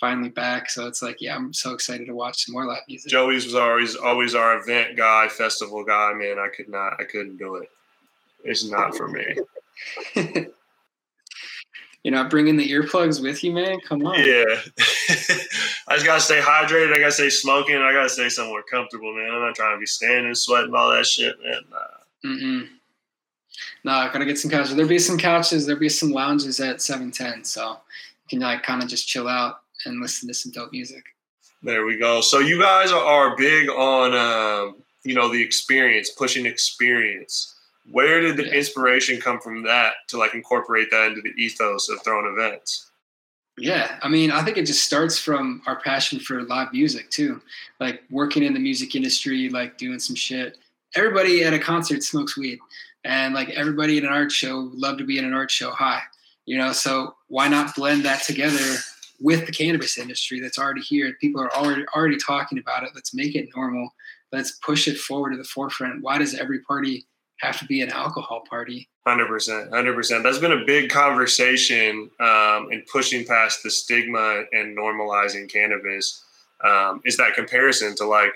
[0.00, 0.70] finally back.
[0.70, 3.10] So it's like, yeah, I'm so excited to watch some more live music.
[3.10, 6.12] Joey's was always always our event guy, festival guy.
[6.14, 7.70] Man, I could not, I couldn't do it.
[8.44, 9.36] It's not for me.
[12.04, 13.80] You're not bringing the earplugs with you, man.
[13.80, 14.18] Come on.
[14.18, 14.44] Yeah,
[15.88, 16.94] I just gotta stay hydrated.
[16.94, 17.76] I gotta stay smoking.
[17.76, 19.30] I gotta stay somewhere comfortable, man.
[19.30, 21.62] I'm not trying to be standing, sweating, all that shit, man.
[21.70, 22.30] Nah.
[22.30, 22.68] Mm-mm.
[23.84, 24.76] I gotta get some couches.
[24.76, 25.66] There'll be some couches.
[25.66, 27.78] There'll be some lounges at seven ten, so
[28.30, 31.04] you can like kind of just chill out and listen to some dope music.
[31.62, 32.20] There we go.
[32.20, 37.54] So you guys are big on um, you know the experience, pushing experience.
[37.90, 38.52] Where did the Yeah.
[38.54, 42.90] inspiration come from that to like incorporate that into the ethos of throwing events?
[43.56, 47.40] Yeah, I mean, I think it just starts from our passion for live music too.
[47.80, 50.58] Like working in the music industry, like doing some shit.
[50.94, 52.60] Everybody at a concert smokes weed,
[53.04, 55.70] and like everybody at an art show would love to be in an art show
[55.72, 56.02] high.
[56.46, 58.76] You know, so why not blend that together
[59.20, 61.12] with the cannabis industry that's already here?
[61.20, 62.90] People are already already talking about it.
[62.94, 63.94] Let's make it normal.
[64.32, 66.02] Let's push it forward to the forefront.
[66.02, 67.06] Why does every party
[67.38, 68.88] have to be an alcohol party?
[69.06, 70.22] Hundred percent, hundred percent.
[70.22, 76.24] That's been a big conversation um, in pushing past the stigma and normalizing cannabis.
[76.62, 78.32] Um, is that comparison to like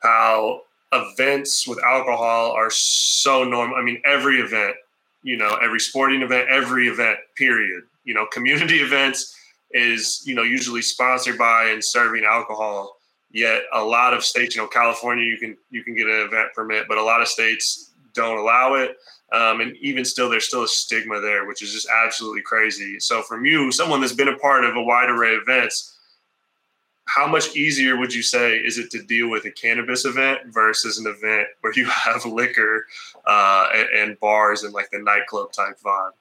[0.00, 3.76] how events with alcohol are so normal?
[3.76, 4.76] I mean, every event,
[5.22, 7.82] you know, every sporting event, every event, period.
[8.04, 9.34] You know, community events
[9.72, 12.96] is you know usually sponsored by and serving alcohol.
[13.30, 16.48] Yet a lot of states, you know, California, you can you can get an event
[16.54, 18.96] permit, but a lot of states don't allow it.
[19.32, 22.98] Um, and even still, there's still a stigma there, which is just absolutely crazy.
[22.98, 25.98] So, from you, someone that's been a part of a wide array of events,
[27.04, 30.98] how much easier would you say is it to deal with a cannabis event versus
[30.98, 32.86] an event where you have liquor
[33.26, 36.12] uh, and, and bars and like the nightclub type vibe?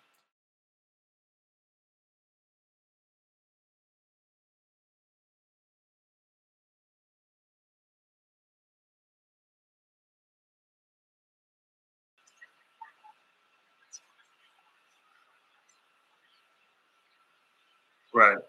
[18.17, 18.39] Right.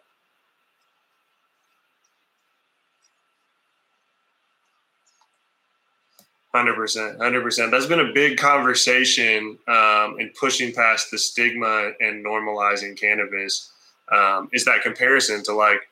[6.55, 7.71] Hundred percent, hundred percent.
[7.71, 13.71] That's been a big conversation um, in pushing past the stigma and normalizing cannabis.
[14.11, 15.83] Um, is that comparison to like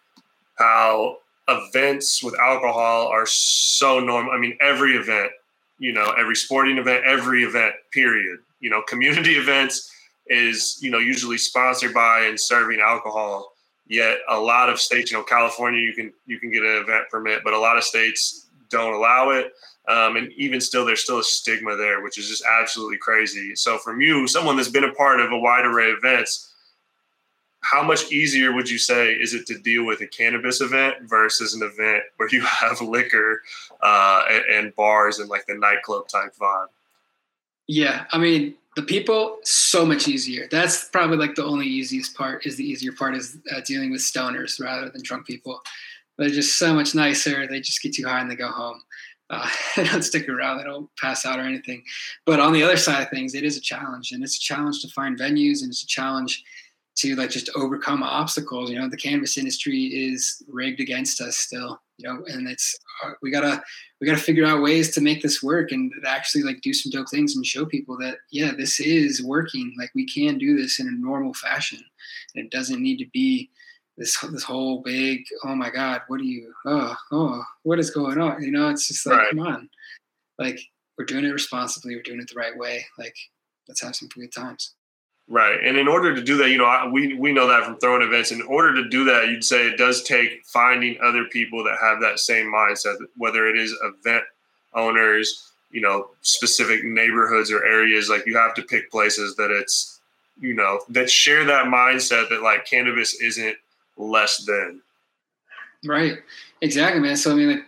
[0.56, 4.32] how events with alcohol are so normal?
[4.32, 5.32] I mean, every event,
[5.78, 8.38] you know, every sporting event, every event, period.
[8.60, 9.90] You know, community events
[10.28, 13.55] is you know usually sponsored by and serving alcohol.
[13.88, 17.08] Yet a lot of states, you know, California, you can you can get an event
[17.10, 19.52] permit, but a lot of states don't allow it.
[19.88, 23.54] Um, and even still, there's still a stigma there, which is just absolutely crazy.
[23.54, 26.52] So, from you, someone that's been a part of a wide array of events,
[27.60, 31.54] how much easier would you say is it to deal with a cannabis event versus
[31.54, 33.42] an event where you have liquor
[33.80, 36.66] uh, and, and bars and like the nightclub type vibe?
[37.68, 40.46] Yeah, I mean, the people so much easier.
[40.50, 42.46] That's probably like the only easiest part.
[42.46, 45.60] Is the easier part is uh, dealing with stoners rather than drunk people.
[46.18, 47.46] They're just so much nicer.
[47.46, 48.82] They just get too high and they go home.
[49.30, 50.58] Uh, they don't stick around.
[50.58, 51.82] They don't pass out or anything.
[52.26, 54.82] But on the other side of things, it is a challenge, and it's a challenge
[54.82, 56.44] to find venues, and it's a challenge
[56.96, 58.70] to like just overcome obstacles.
[58.70, 61.80] You know, the cannabis industry is rigged against us still.
[61.98, 63.62] You know, and it's uh, we gotta
[64.00, 67.08] we gotta figure out ways to make this work and actually like do some dope
[67.08, 69.74] things and show people that yeah, this is working.
[69.78, 71.82] Like we can do this in a normal fashion,
[72.34, 73.50] and it doesn't need to be
[73.98, 78.20] this this whole big oh my god what are you oh oh what is going
[78.20, 79.30] on you know it's just like Right.
[79.30, 79.70] come on
[80.38, 80.60] like
[80.98, 83.16] we're doing it responsibly we're doing it the right way like
[83.68, 84.74] let's have some good times
[85.28, 85.58] Right.
[85.62, 88.30] And in order to do that, you know, we, we know that from throwing events.
[88.30, 92.00] In order to do that, you'd say it does take finding other people that have
[92.00, 94.22] that same mindset, whether it is event
[94.74, 98.08] owners, you know, specific neighborhoods or areas.
[98.08, 100.00] Like you have to pick places that it's,
[100.40, 103.56] you know, that share that mindset that like cannabis isn't
[103.96, 104.80] less than.
[105.84, 106.18] right
[106.60, 107.64] exactly man so i mean like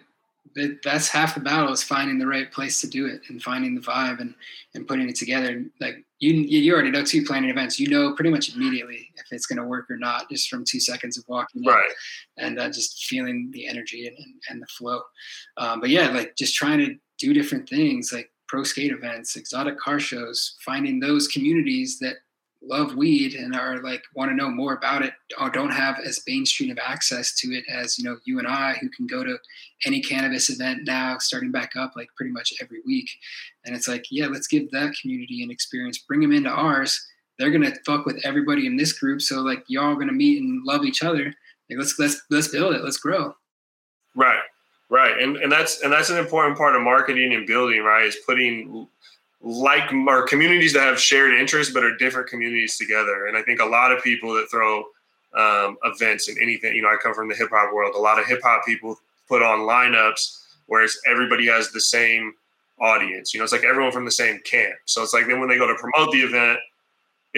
[0.58, 3.74] that, that's half the battle is finding the right place to do it and finding
[3.74, 4.34] the vibe and
[4.74, 8.30] and putting it together like you you already know two planning events you know pretty
[8.30, 11.64] much immediately if it's going to work or not just from two seconds of walking
[11.64, 11.70] in.
[11.70, 11.92] Right.
[12.36, 15.00] and uh, just feeling the energy and, and, and the flow.
[15.56, 19.78] Um, but yeah, like just trying to do different things like pro skate events, exotic
[19.78, 22.16] car shows, finding those communities that
[22.62, 26.22] love weed and are like want to know more about it or don't have as
[26.26, 29.38] mainstream of access to it as you know you and I who can go to
[29.86, 33.08] any cannabis event now starting back up like pretty much every week.
[33.64, 35.98] And it's like yeah let's give that community an experience.
[35.98, 37.00] Bring them into ours.
[37.38, 39.22] They're gonna fuck with everybody in this group.
[39.22, 41.32] So like y'all gonna meet and love each other.
[41.70, 42.82] Like let's let's let's build it.
[42.82, 43.34] Let's grow.
[44.16, 44.42] Right,
[44.90, 47.82] right, and and that's and that's an important part of marketing and building.
[47.82, 48.88] Right, is putting
[49.40, 53.26] like our communities that have shared interests but are different communities together.
[53.26, 54.84] And I think a lot of people that throw
[55.34, 57.94] um, events and anything, you know, I come from the hip hop world.
[57.94, 58.96] A lot of hip hop people
[59.28, 62.32] put on lineups where it's everybody has the same
[62.80, 63.32] audience.
[63.32, 64.74] You know, it's like everyone from the same camp.
[64.86, 66.58] So it's like then when they go to promote the event,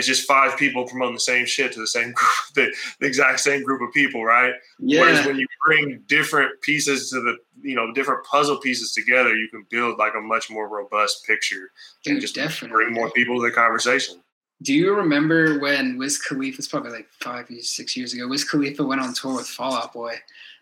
[0.01, 3.41] it's just five people promoting the same shit to the same group, the, the exact
[3.41, 4.55] same group of people, right?
[4.79, 5.03] Yeah.
[5.03, 9.49] Whereas when you bring different pieces to the, you know, different puzzle pieces together, you
[9.49, 11.71] can build like a much more robust picture
[12.03, 12.75] Dude, and just definitely.
[12.75, 14.23] bring more people to the conversation.
[14.63, 16.59] Do you remember when Wiz Khalifa?
[16.59, 18.27] It's probably like five, six years ago.
[18.27, 20.17] Wiz Khalifa went on tour with Fall Out Boy.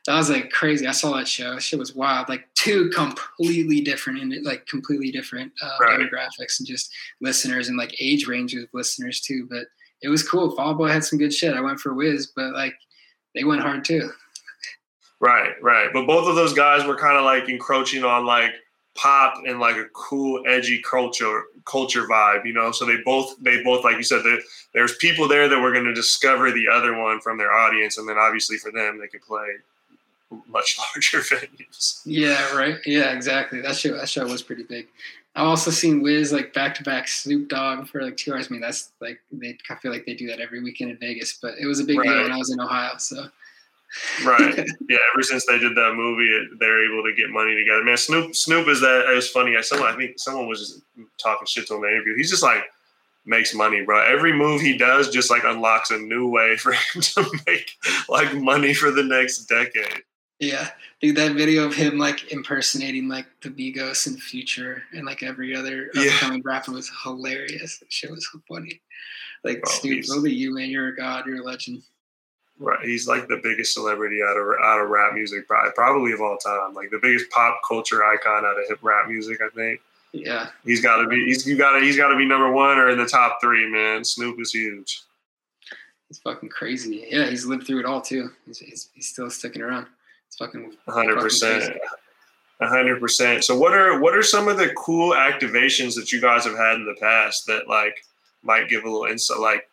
[0.08, 0.86] That was like crazy.
[0.86, 1.52] I saw that show.
[1.52, 2.30] That shit was wild.
[2.30, 6.00] Like two completely different and like completely different uh, Right.
[6.00, 6.90] demographics and just
[7.20, 9.46] listeners and like age ranges of listeners too.
[9.50, 9.66] But
[10.00, 10.56] it was cool.
[10.56, 11.54] Fall Boy had some good shit.
[11.54, 12.74] I went for Wiz, but like
[13.34, 14.10] they went hard too.
[15.20, 15.90] Right, right.
[15.92, 18.54] But both of those guys were kind of like encroaching on like
[18.94, 22.72] pop and like a cool, edgy culture culture vibe, you know.
[22.72, 24.38] So they both they both like you said, there,
[24.72, 28.08] there's people there that were going to discover the other one from their audience, and
[28.08, 29.48] then obviously for them, they could play
[30.46, 32.00] much larger venues.
[32.04, 32.76] Yeah, right.
[32.86, 33.60] Yeah, exactly.
[33.60, 34.86] That show that show was pretty big.
[35.34, 38.48] I've also seen Wiz like back to back Snoop Dogg for like two hours.
[38.48, 39.56] I mean, that's like they.
[39.70, 42.02] I feel like they do that every weekend in Vegas, but it was a big
[42.02, 42.22] deal Right.
[42.24, 42.96] when I was in Ohio.
[42.98, 43.26] So
[44.24, 44.56] Right.
[44.88, 44.98] yeah.
[45.14, 47.82] Ever since they did that movie, they're able to get money together.
[47.84, 49.06] Man, Snoop Snoop is that.
[49.10, 49.56] It was funny.
[49.56, 50.82] I someone I think someone was just
[51.22, 52.16] talking shit to him in an interview.
[52.16, 52.64] He's just like
[53.24, 54.02] makes money, bro.
[54.04, 57.70] Every move he does just like unlocks a new way for him to make
[58.08, 60.02] like money for the next decade.
[60.40, 60.68] Yeah,
[61.00, 65.22] dude, that video of him like impersonating like the Migos in the Future and like
[65.22, 66.10] every other Yeah.
[66.12, 67.78] upcoming rapper was hilarious.
[67.78, 68.80] That shit was so funny.
[69.44, 70.68] Like Snoop, he's- look at you, man.
[70.70, 71.26] You're a god.
[71.26, 71.82] You're a legend.
[72.60, 72.84] Right.
[72.84, 76.36] He's like the biggest celebrity out of out of rap music, probably, probably of all
[76.38, 76.74] time.
[76.74, 79.80] Like the biggest pop culture icon out of hip rap music, I think.
[80.12, 81.24] Yeah, He's got to be.
[81.26, 81.80] He's you got to.
[81.84, 84.02] He's got to be number one or in the top three, man.
[84.04, 85.02] Snoop is huge.
[86.10, 87.06] it's fucking crazy.
[87.10, 88.30] Yeah, he's lived through it all too.
[88.46, 89.86] He's, he's, he's still sticking around.
[90.28, 91.76] It's fucking Hundred percent.
[92.60, 93.44] hundred percent.
[93.44, 96.76] So what are what are some of the cool activations that you guys have had
[96.76, 98.04] in the past that like
[98.42, 99.38] might give a little insight?
[99.38, 99.68] Like,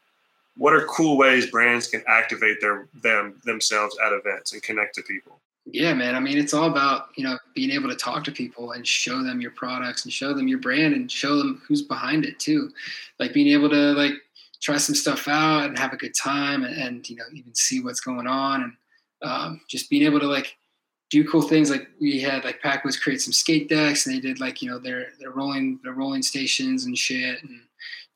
[0.58, 5.02] what are cool ways brands can activate their them themselves at events and connect to
[5.04, 5.40] people?
[5.68, 6.14] Yeah, man.
[6.14, 9.24] I mean, it's all about you know being able to talk to people and show
[9.24, 12.72] them your products and show them your brand and show them who's behind it too.
[13.20, 14.14] Like being able to like
[14.62, 17.82] try some stuff out and have a good time and, and you know even see
[17.82, 18.74] what's going on and
[19.26, 20.56] um, just being able to like
[21.10, 21.70] do cool things.
[21.70, 24.80] Like we had like Packwoods create some skate decks and they did like you know
[24.80, 27.62] their their rolling their rolling stations and shit and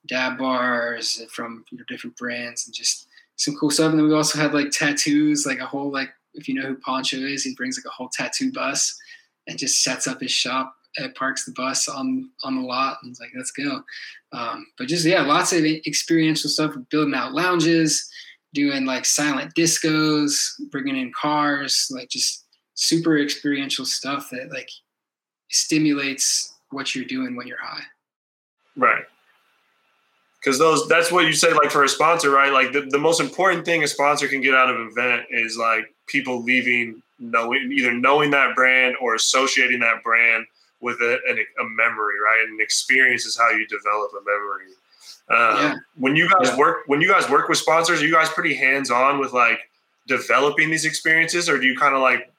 [0.07, 3.91] dab bars from you know, different brands and just some cool stuff.
[3.91, 6.75] And then we also had like tattoos, like a whole like if you know who
[6.75, 8.97] Poncho is, he brings like a whole tattoo bus
[9.47, 13.11] and just sets up his shop and parks the bus on on the lot and
[13.11, 13.83] it's like, let's go.
[14.31, 18.09] Um, but just yeah, lots of experiential stuff, building out lounges,
[18.53, 24.69] doing like silent discos, bringing in cars, like just super experiential stuff that like
[25.49, 27.83] stimulates what you're doing when you're high.
[28.75, 29.03] Right.
[30.39, 32.51] Because those that's what you say like for a sponsor, right?
[32.53, 35.57] Like the, the most important thing a sponsor can get out of an event is
[35.57, 40.45] like people leaving knowing either knowing that brand or associating that brand
[40.81, 42.45] with a, an, a memory, right?
[42.47, 44.73] And experience is how you develop a memory.
[45.29, 45.75] Um, Yeah.
[45.95, 46.57] When you guys Yeah.
[46.57, 49.69] work, when you guys work with sponsors, are you guys pretty hands on with like
[50.07, 52.31] developing these experiences, or do you kind of like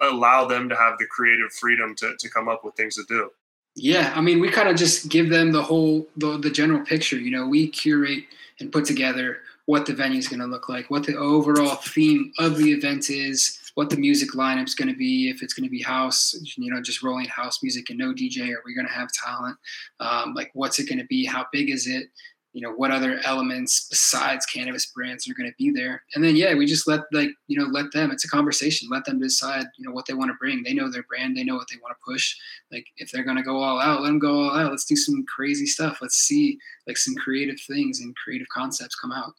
[0.00, 3.30] allow them to have the creative freedom to, to come up with things to do?
[3.74, 7.18] Yeah, I mean, we kind of just give them the whole the, the general picture.
[7.18, 8.24] You know, we curate
[8.60, 12.32] and put together what the venue is going to look like, what the overall theme
[12.38, 15.70] of the event is, what the music lineup's going to be, if it's going to
[15.70, 18.92] be house, you know, just rolling house music and no DJ, are we going to
[18.92, 19.58] have talent?
[20.00, 21.26] Um, like, what's it going to be?
[21.26, 22.08] How big is it?
[22.56, 26.02] You know, what other elements besides cannabis brands are going to be there?
[26.14, 28.10] And then, yeah, we just let like you know let them.
[28.10, 28.88] It's a conversation.
[28.90, 29.66] Let them decide.
[29.76, 30.62] You know what they want to bring.
[30.62, 31.36] They know their brand.
[31.36, 32.34] They know what they want to push
[32.72, 35.24] like if they're gonna go all out let them go all out let's do some
[35.26, 39.32] crazy stuff let's see like some creative things and creative concepts come out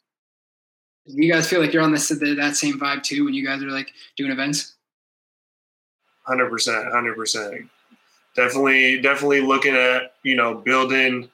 [1.06, 3.70] you guys feel like you're on this that same vibe too when you guys are
[3.70, 4.78] like doing events
[6.28, 7.70] Hundred percent, hundred percent.
[8.36, 11.30] Definitely, definitely looking at you know building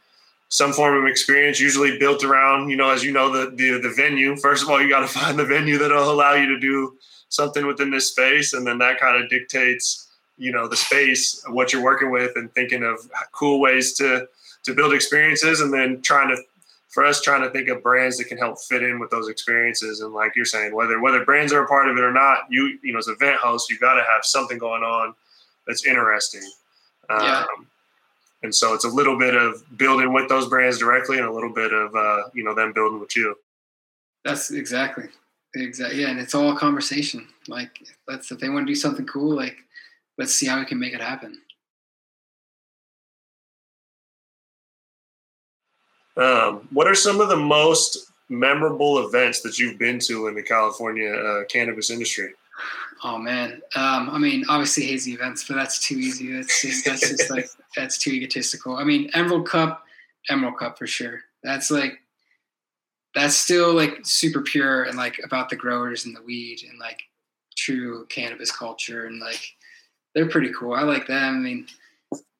[0.54, 3.90] some form of experience, usually built around you know as you know the the, the
[3.90, 4.36] venue.
[4.36, 6.96] First of all, you got to find the venue that'll allow you to do
[7.30, 11.74] something within this space, and then that kind of dictates you know the space, what
[11.74, 13.00] you're working with, and thinking of
[13.32, 14.28] cool ways to
[14.66, 16.40] to build experiences, and then trying to
[16.90, 20.02] for us trying to think of brands that can help fit in with those experiences
[20.02, 22.78] and like you're saying whether whether brands are a part of it or not you
[22.84, 25.16] you know as event host you got to have something going on
[25.66, 26.48] that's interesting
[27.10, 27.40] Yeah.
[27.40, 27.68] Um,
[28.44, 31.54] and so it's a little bit of building with those brands directly and a little
[31.54, 33.36] bit of, uh, you know, them building with you.
[34.26, 35.06] That's exactly.
[35.56, 36.02] Exactly.
[36.02, 36.10] Yeah.
[36.10, 37.28] And it's all conversation.
[37.48, 39.58] Like, let's, if they want to do something cool, like,
[40.18, 41.40] let's see how we can make it happen.
[46.16, 50.44] Um, what are some of the most memorable events that you've been to in the
[50.44, 52.34] California uh, cannabis industry?
[53.06, 56.32] Oh man, um, I mean, obviously hazy events, but that's too easy.
[56.32, 58.78] That's just that's just like that's too egotistical.
[58.78, 59.84] I mean, Emerald Cup,
[60.30, 61.20] Emerald Cup for sure.
[61.44, 62.00] That's like
[63.14, 67.02] that's still like super pure and like about the growers and the weed and like
[67.56, 69.42] true cannabis culture and like
[70.16, 70.74] they're pretty cool.
[70.74, 71.36] I like them.
[71.36, 71.68] I mean,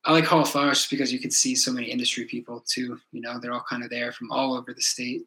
[0.06, 3.00] I like Hall of Flowers just because you can see so many industry people too.
[3.12, 5.24] You know, they're all kind of there from all over the state.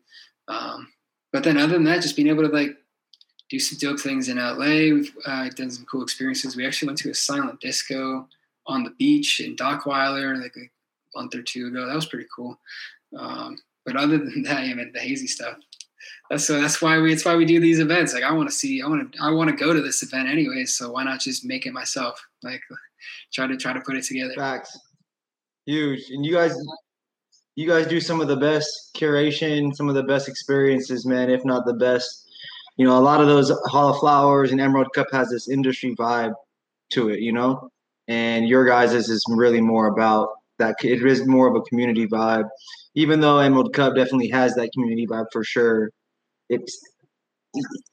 [0.48, 0.88] Um,
[1.32, 2.76] but then other than that, just being able to like
[3.48, 4.92] do some dope things in LA.
[4.94, 6.56] We've uh, done some cool experiences.
[6.56, 8.28] We actually went to a silent disco
[8.66, 11.86] on the beach in Dockweiler like a month or two ago.
[11.86, 12.58] That was pretty cool.
[13.16, 15.56] Um, but other than that, I mean, the hazy stuff.
[16.30, 16.60] That's so.
[16.60, 17.12] That's why we.
[17.12, 18.12] It's why we do these events.
[18.12, 18.82] Like I want to see.
[18.82, 19.22] I want to.
[19.22, 20.64] I want to go to this event anyway.
[20.64, 22.20] So why not just make it myself?
[22.42, 22.60] Like
[23.32, 24.34] try to try to put it together.
[24.34, 24.76] Facts.
[25.66, 26.10] Huge.
[26.10, 26.56] And you guys,
[27.56, 31.30] you guys do some of the best curation, some of the best experiences, man.
[31.30, 32.24] If not the best.
[32.76, 35.94] You know, a lot of those Hall of Flowers and Emerald Cup has this industry
[35.96, 36.34] vibe
[36.90, 37.20] to it.
[37.20, 37.70] You know,
[38.08, 40.76] and your guys' is really more about that.
[40.82, 42.48] It is more of a community vibe
[42.96, 45.90] even though Emerald Cup definitely has that community vibe for sure,
[46.48, 46.80] it's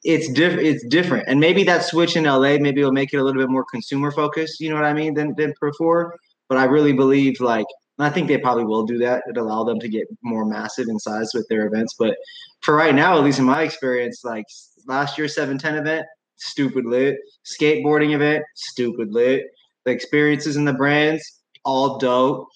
[0.02, 0.66] it's different.
[0.66, 3.50] It's different, and maybe that switch in LA maybe it'll make it a little bit
[3.50, 4.60] more consumer focused.
[4.60, 5.14] You know what I mean?
[5.14, 6.16] Than than before.
[6.48, 7.66] But I really believe like
[7.98, 9.22] I think they probably will do that.
[9.26, 11.94] It allow them to get more massive in size with their events.
[11.98, 12.16] But
[12.60, 14.46] for right now, at least in my experience, like
[14.86, 16.06] last year's 710 event,
[16.36, 17.16] stupid lit.
[17.44, 19.44] Skateboarding event, stupid lit.
[19.84, 21.22] The experiences and the brands,
[21.64, 22.48] all dope.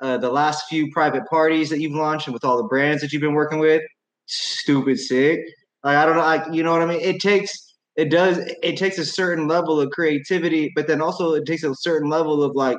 [0.00, 3.12] Uh, the last few private parties that you've launched and with all the brands that
[3.12, 3.82] you've been working with,
[4.26, 5.40] stupid sick.
[5.84, 7.00] Like I don't know, like you know what I mean.
[7.00, 7.52] It takes
[7.96, 11.74] it does it takes a certain level of creativity, but then also it takes a
[11.74, 12.78] certain level of like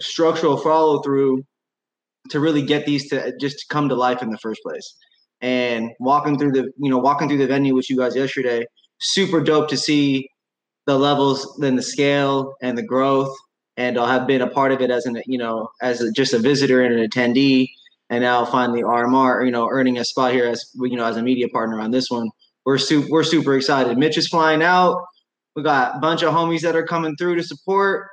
[0.00, 1.44] structural follow through
[2.30, 4.96] to really get these to just come to life in the first place.
[5.42, 8.66] And walking through the you know walking through the venue with you guys yesterday,
[8.98, 10.28] super dope to see
[10.86, 13.34] the levels, then the scale and the growth
[13.76, 16.32] and I'll have been a part of it as an you know as a, just
[16.32, 17.68] a visitor and an attendee,
[18.10, 21.22] and now finally RMR you know earning a spot here as you know as a
[21.22, 22.30] media partner on this one.
[22.64, 23.96] We're super we're super excited.
[23.98, 25.02] Mitch is flying out.
[25.54, 28.08] We got a bunch of homies that are coming through to support.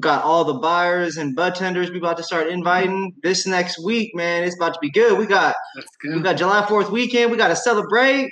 [0.00, 1.90] Got all the buyers and bud tenders.
[1.90, 4.44] We about to start inviting this next week, man.
[4.44, 5.18] It's about to be good.
[5.18, 5.54] We got
[6.00, 6.14] good.
[6.14, 7.30] we got July Fourth weekend.
[7.30, 8.30] We got to celebrate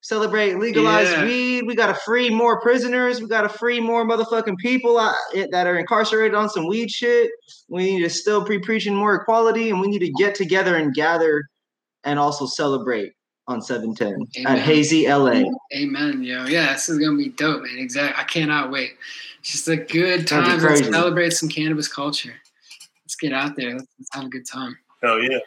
[0.00, 1.24] celebrate legalized yeah.
[1.24, 1.64] weed.
[1.66, 3.20] We got to free more prisoners.
[3.20, 6.90] We got to free more motherfucking people out, eh, that are incarcerated on some weed
[6.90, 7.30] shit.
[7.68, 10.94] We need to still be preaching more equality, and we need to get together and
[10.94, 11.44] gather,
[12.04, 13.12] and also celebrate
[13.48, 14.58] on 710 Amen.
[14.58, 15.44] at Hazy LA.
[15.74, 16.44] Amen, yo.
[16.46, 17.78] Yeah, this is gonna be dope, man.
[17.78, 18.22] Exactly.
[18.22, 18.92] I cannot wait.
[19.40, 22.34] It's just a good time to celebrate some cannabis culture.
[23.04, 23.72] Let's get out there.
[23.72, 24.76] Let's, let's have a good time.
[25.02, 25.38] Hell yeah.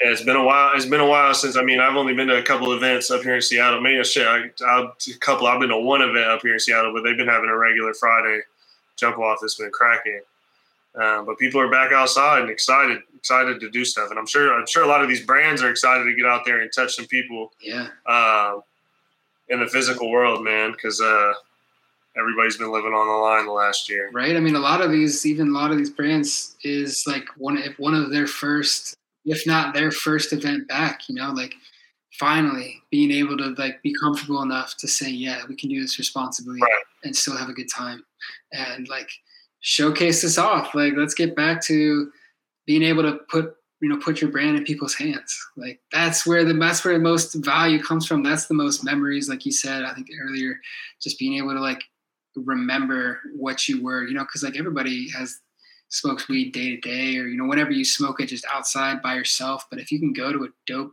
[0.00, 0.76] Yeah, it's been a while.
[0.76, 1.56] It's been a while since.
[1.56, 3.80] I mean, I've only been to a couple events up here in Seattle.
[3.80, 5.48] Maybe shit, I, I, a couple.
[5.48, 7.92] I've been to one event up here in Seattle, but they've been having a regular
[7.94, 8.42] Friday
[8.96, 10.20] jump off that's been cracking.
[11.00, 14.10] Um, but people are back outside and excited, excited to do stuff.
[14.10, 16.44] And I'm sure, I'm sure a lot of these brands are excited to get out
[16.44, 17.52] there and touch some people.
[17.60, 17.88] Yeah.
[18.06, 18.60] Uh,
[19.48, 21.32] in the physical world, man, because uh,
[22.16, 24.10] everybody's been living on the line the last year.
[24.12, 24.36] Right.
[24.36, 27.58] I mean, a lot of these, even a lot of these brands, is like one
[27.58, 28.94] if one of their first
[29.24, 31.54] if not their first event back, you know, like
[32.18, 35.98] finally being able to like be comfortable enough to say, yeah, we can do this
[35.98, 36.82] responsibly right.
[37.04, 38.02] and still have a good time
[38.52, 39.08] and like
[39.60, 40.74] showcase this off.
[40.74, 42.10] Like, let's get back to
[42.66, 45.36] being able to put, you know, put your brand in people's hands.
[45.56, 48.22] Like that's where the, that's where the most value comes from.
[48.22, 49.28] That's the most memories.
[49.28, 50.60] Like you said, I think earlier,
[51.00, 51.82] just being able to like
[52.36, 55.40] remember what you were, you know, cause like everybody has
[55.88, 59.14] smokes weed day to day or you know whenever you smoke it just outside by
[59.14, 60.92] yourself but if you can go to a dope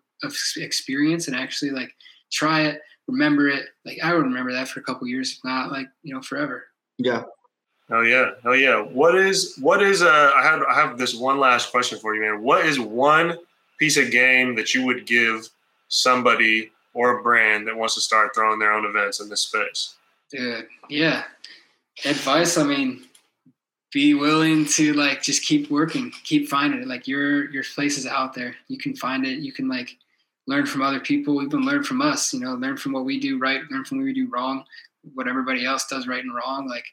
[0.57, 1.93] experience and actually like
[2.31, 5.71] try it remember it like i would remember that for a couple years if not
[5.71, 6.63] like you know forever
[6.97, 7.23] yeah
[7.91, 11.39] oh yeah oh yeah what is what is uh i have i have this one
[11.39, 13.37] last question for you man what is one
[13.77, 15.47] piece of game that you would give
[15.87, 19.95] somebody or a brand that wants to start throwing their own events in this space
[20.29, 21.23] dude yeah
[22.05, 23.05] advice i mean
[23.95, 26.87] be willing to like just keep working, keep finding it.
[26.89, 28.53] Like your your place is out there.
[28.67, 29.39] You can find it.
[29.39, 29.95] You can like
[30.47, 32.33] learn from other people, even learn from us.
[32.33, 34.65] You know, learn from what we do right, learn from what we do wrong,
[35.13, 36.67] what everybody else does right and wrong.
[36.67, 36.83] Like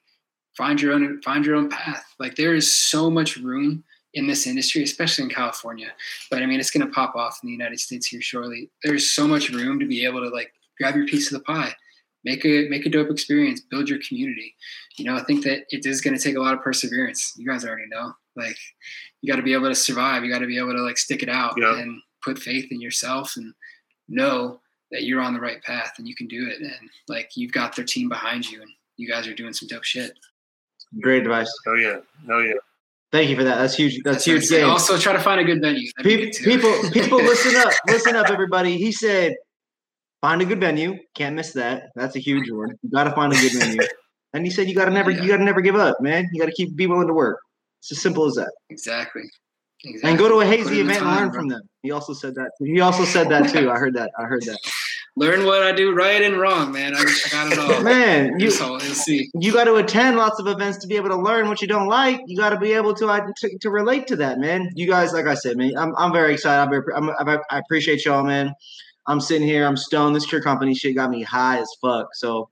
[0.57, 2.05] find your own find your own path.
[2.19, 3.85] Like there is so much room
[4.15, 5.89] in this industry, especially in California.
[6.31, 8.71] But I mean, it's going to pop off in the United States here shortly.
[8.85, 11.75] There's so much room to be able to like grab your piece of the pie
[12.25, 14.55] make a make a dope experience build your community
[14.97, 17.45] you know i think that it is going to take a lot of perseverance you
[17.45, 18.57] guys already know Like
[19.21, 20.25] you got to be able to survive.
[20.25, 21.79] You got to be able to like stick it out Yeah.
[21.81, 23.53] and put faith in yourself and
[24.09, 24.61] know
[24.93, 26.61] that you're on the right path and you can do it.
[26.61, 26.73] And
[27.09, 30.13] like you've got their team behind you and you guys are doing some dope shit.
[31.01, 31.53] Great advice.
[31.67, 31.99] Oh yeah.
[32.29, 32.55] Oh yeah.
[33.11, 33.57] Thank you for that.
[33.57, 34.01] That's huge.
[34.05, 34.51] That's, what I'd huge.
[34.51, 34.69] Game.
[34.69, 35.87] Also, try to find a good venue.
[35.99, 38.79] That'd Pe- good, people, people, listen up, listen up, everybody.
[38.79, 39.35] He said,
[40.23, 40.97] find a good venue.
[41.15, 41.91] Can't miss that.
[41.95, 42.71] That's a huge one.
[42.83, 43.83] You got to find a good venue.
[44.35, 45.21] And he said, you got to never, Yeah.
[45.21, 46.27] you got to never give up, man.
[46.33, 47.39] You got to keep be willing to work.
[47.81, 48.51] It's as simple as that.
[48.71, 49.25] exactly.
[49.85, 50.09] exactly.
[50.09, 51.41] And go to a hazy in the event and learn bro.
[51.41, 51.61] from them.
[51.83, 52.51] He also said that.
[52.61, 53.71] He also said that too.
[53.71, 54.11] I heard that.
[54.19, 54.59] I heard that.
[55.15, 56.95] Learn what I do right and wrong, man.
[56.95, 57.83] I, I got it all.
[57.83, 59.31] Man, you so you'll see.
[59.35, 61.89] you got to attend lots of events to be able to learn what you don't
[61.89, 62.19] like.
[62.27, 64.71] You got to be able to, uh, to to relate to that, man.
[64.75, 66.63] You guys, like I said, man, I'm I'm very excited.
[66.63, 68.55] I'm very, I'm, I I appreciate y'all, man.
[69.07, 70.17] I'm sitting here, I'm stoned.
[70.17, 72.15] This Cure Company shit got me high as fuck.
[72.15, 72.49] So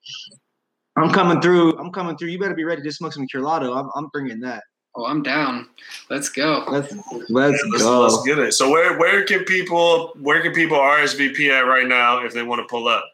[0.96, 1.78] I'm coming through.
[1.78, 2.28] I'm coming through.
[2.28, 3.74] You better be ready to smoke some Curlado.
[3.74, 4.64] I'm I'm bringing that.
[4.96, 5.68] Oh, I'm down.
[6.08, 6.64] Let's go.
[6.68, 6.92] Let's
[7.28, 8.00] let's Let's, go.
[8.00, 8.52] let's get it.
[8.52, 12.60] So where where can people where can people RSVP at right now if they want
[12.60, 13.04] to pull up?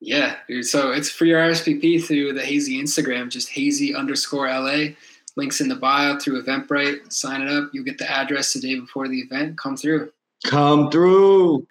[0.00, 0.66] Yeah, dude.
[0.66, 4.94] So it's for your RSVP through the Hazy Instagram, just hazy underscore LA.
[5.36, 7.12] Links in the bio through Eventbrite.
[7.12, 7.70] Sign it up.
[7.72, 9.58] You'll get the address the day before the event.
[9.58, 10.12] Come through.
[10.44, 11.66] Come through.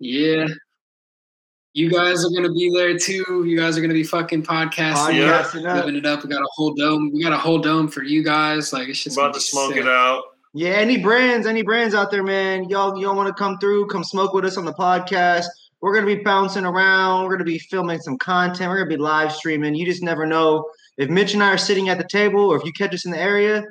[0.00, 0.46] Yeah.
[1.78, 3.44] You guys are gonna be there too.
[3.46, 5.42] You guys are gonna be fucking podcasting, Yeah.
[5.44, 5.76] Podcasting up.
[5.76, 6.24] living it up.
[6.24, 7.12] We got a whole dome.
[7.14, 8.72] We got a whole dome for you guys.
[8.72, 9.82] Like it's just About gonna smoke sick.
[9.82, 10.24] it out.
[10.54, 12.68] Yeah, any brands, any brands out there, man.
[12.68, 13.86] Y'all, y'all want to come through?
[13.86, 15.44] Come smoke with us on the podcast.
[15.80, 17.24] We're gonna be bouncing around.
[17.26, 18.68] We're gonna be filming some content.
[18.70, 19.76] We're gonna be live streaming.
[19.76, 22.64] You just never know if Mitch and I are sitting at the table, or if
[22.64, 23.62] you catch us in the area.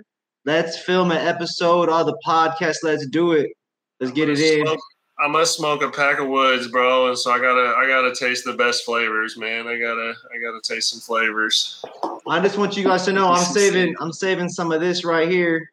[0.45, 2.77] Let's film an episode of the podcast.
[2.83, 3.49] Let's do it.
[3.99, 4.65] Let's get it in.
[4.65, 4.79] Smoke-
[5.19, 8.45] I must smoke a pack of woods, bro, and so I gotta I gotta taste
[8.45, 9.67] the best flavors, man.
[9.67, 11.83] I gotta I gotta taste some flavors.
[12.27, 13.95] I just want you guys to know I'm saving.
[13.99, 15.71] I'm saving some of this right here.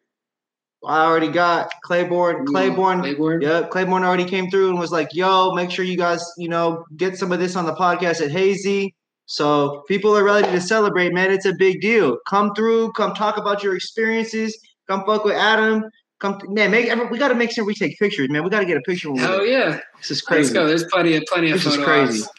[0.83, 2.45] I already got Claiborne.
[2.45, 3.01] Claiborne.
[3.01, 3.41] Claiborne.
[3.41, 6.83] Yep, Claiborne already came through and was like, "Yo, make sure you guys, you know,
[6.97, 8.95] get some of this on the podcast at Hazy."
[9.27, 11.31] So people are ready to celebrate, man.
[11.31, 12.17] It's a big deal.
[12.27, 14.57] Come through, come talk about your experiences.
[14.87, 15.83] Come fuck with Adam.
[16.19, 16.71] Come, man.
[16.71, 18.43] Make every, we got to make sure we take pictures, man.
[18.43, 19.11] We got to get a picture.
[19.11, 19.79] When we're Hell yeah.
[19.97, 20.39] This is crazy.
[20.39, 20.53] Let's crazy.
[20.53, 20.67] go.
[20.67, 22.21] There's plenty of plenty of This is photo crazy.
[22.23, 22.31] ops.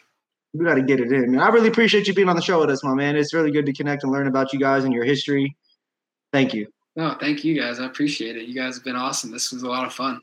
[0.53, 1.41] We got to get it in, man.
[1.41, 3.15] I really appreciate you being on the show with us, my man.
[3.15, 5.55] It's really good to connect and learn about you guys and your history.
[6.33, 6.67] Thank you.
[6.95, 7.79] No, thank you guys.
[7.79, 8.47] I appreciate it.
[8.47, 9.29] You guys have been awesome.
[9.31, 10.19] This was a lot of fun.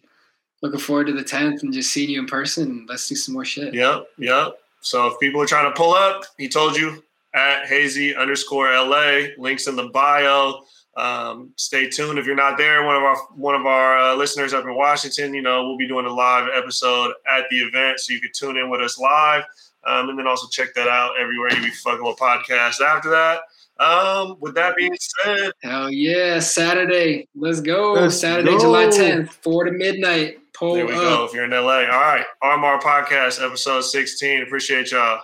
[0.61, 2.84] Looking forward to the 10th and just seeing you in person.
[2.88, 3.72] Let's do some more shit.
[3.74, 4.55] Yep, yep.
[4.80, 9.26] So if people are trying to pull up, he told you at hazy underscore LA.
[9.38, 10.62] Links in the bio.
[10.97, 12.18] Um, stay tuned.
[12.18, 15.34] If you're not there, one of our one of our uh, listeners up in Washington,
[15.34, 18.57] you know, we'll be doing a live episode at the event, so you can tune
[18.57, 19.45] in with us live,
[19.86, 22.80] um, and then also check that out everywhere you be fucking with podcasts.
[22.80, 23.40] After that,
[23.80, 26.38] um, with that being said, Hell yeah.
[26.38, 27.28] Saturday.
[27.34, 27.95] Let's go.
[27.95, 28.61] Let's Saturday, go.
[28.61, 30.38] July 10th, 4 to midnight.
[30.53, 31.01] Pull there we up.
[31.01, 31.24] go.
[31.24, 34.42] If you're in LA, all right, RMR podcast episode 16.
[34.45, 35.20] Appreciate y'all.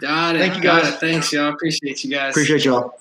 [0.00, 0.38] Got it.
[0.38, 0.88] Thank you, guys.
[0.88, 1.00] it.
[1.00, 1.52] Thanks, y'all.
[1.52, 2.30] Appreciate you guys.
[2.30, 2.94] Appreciate y'all.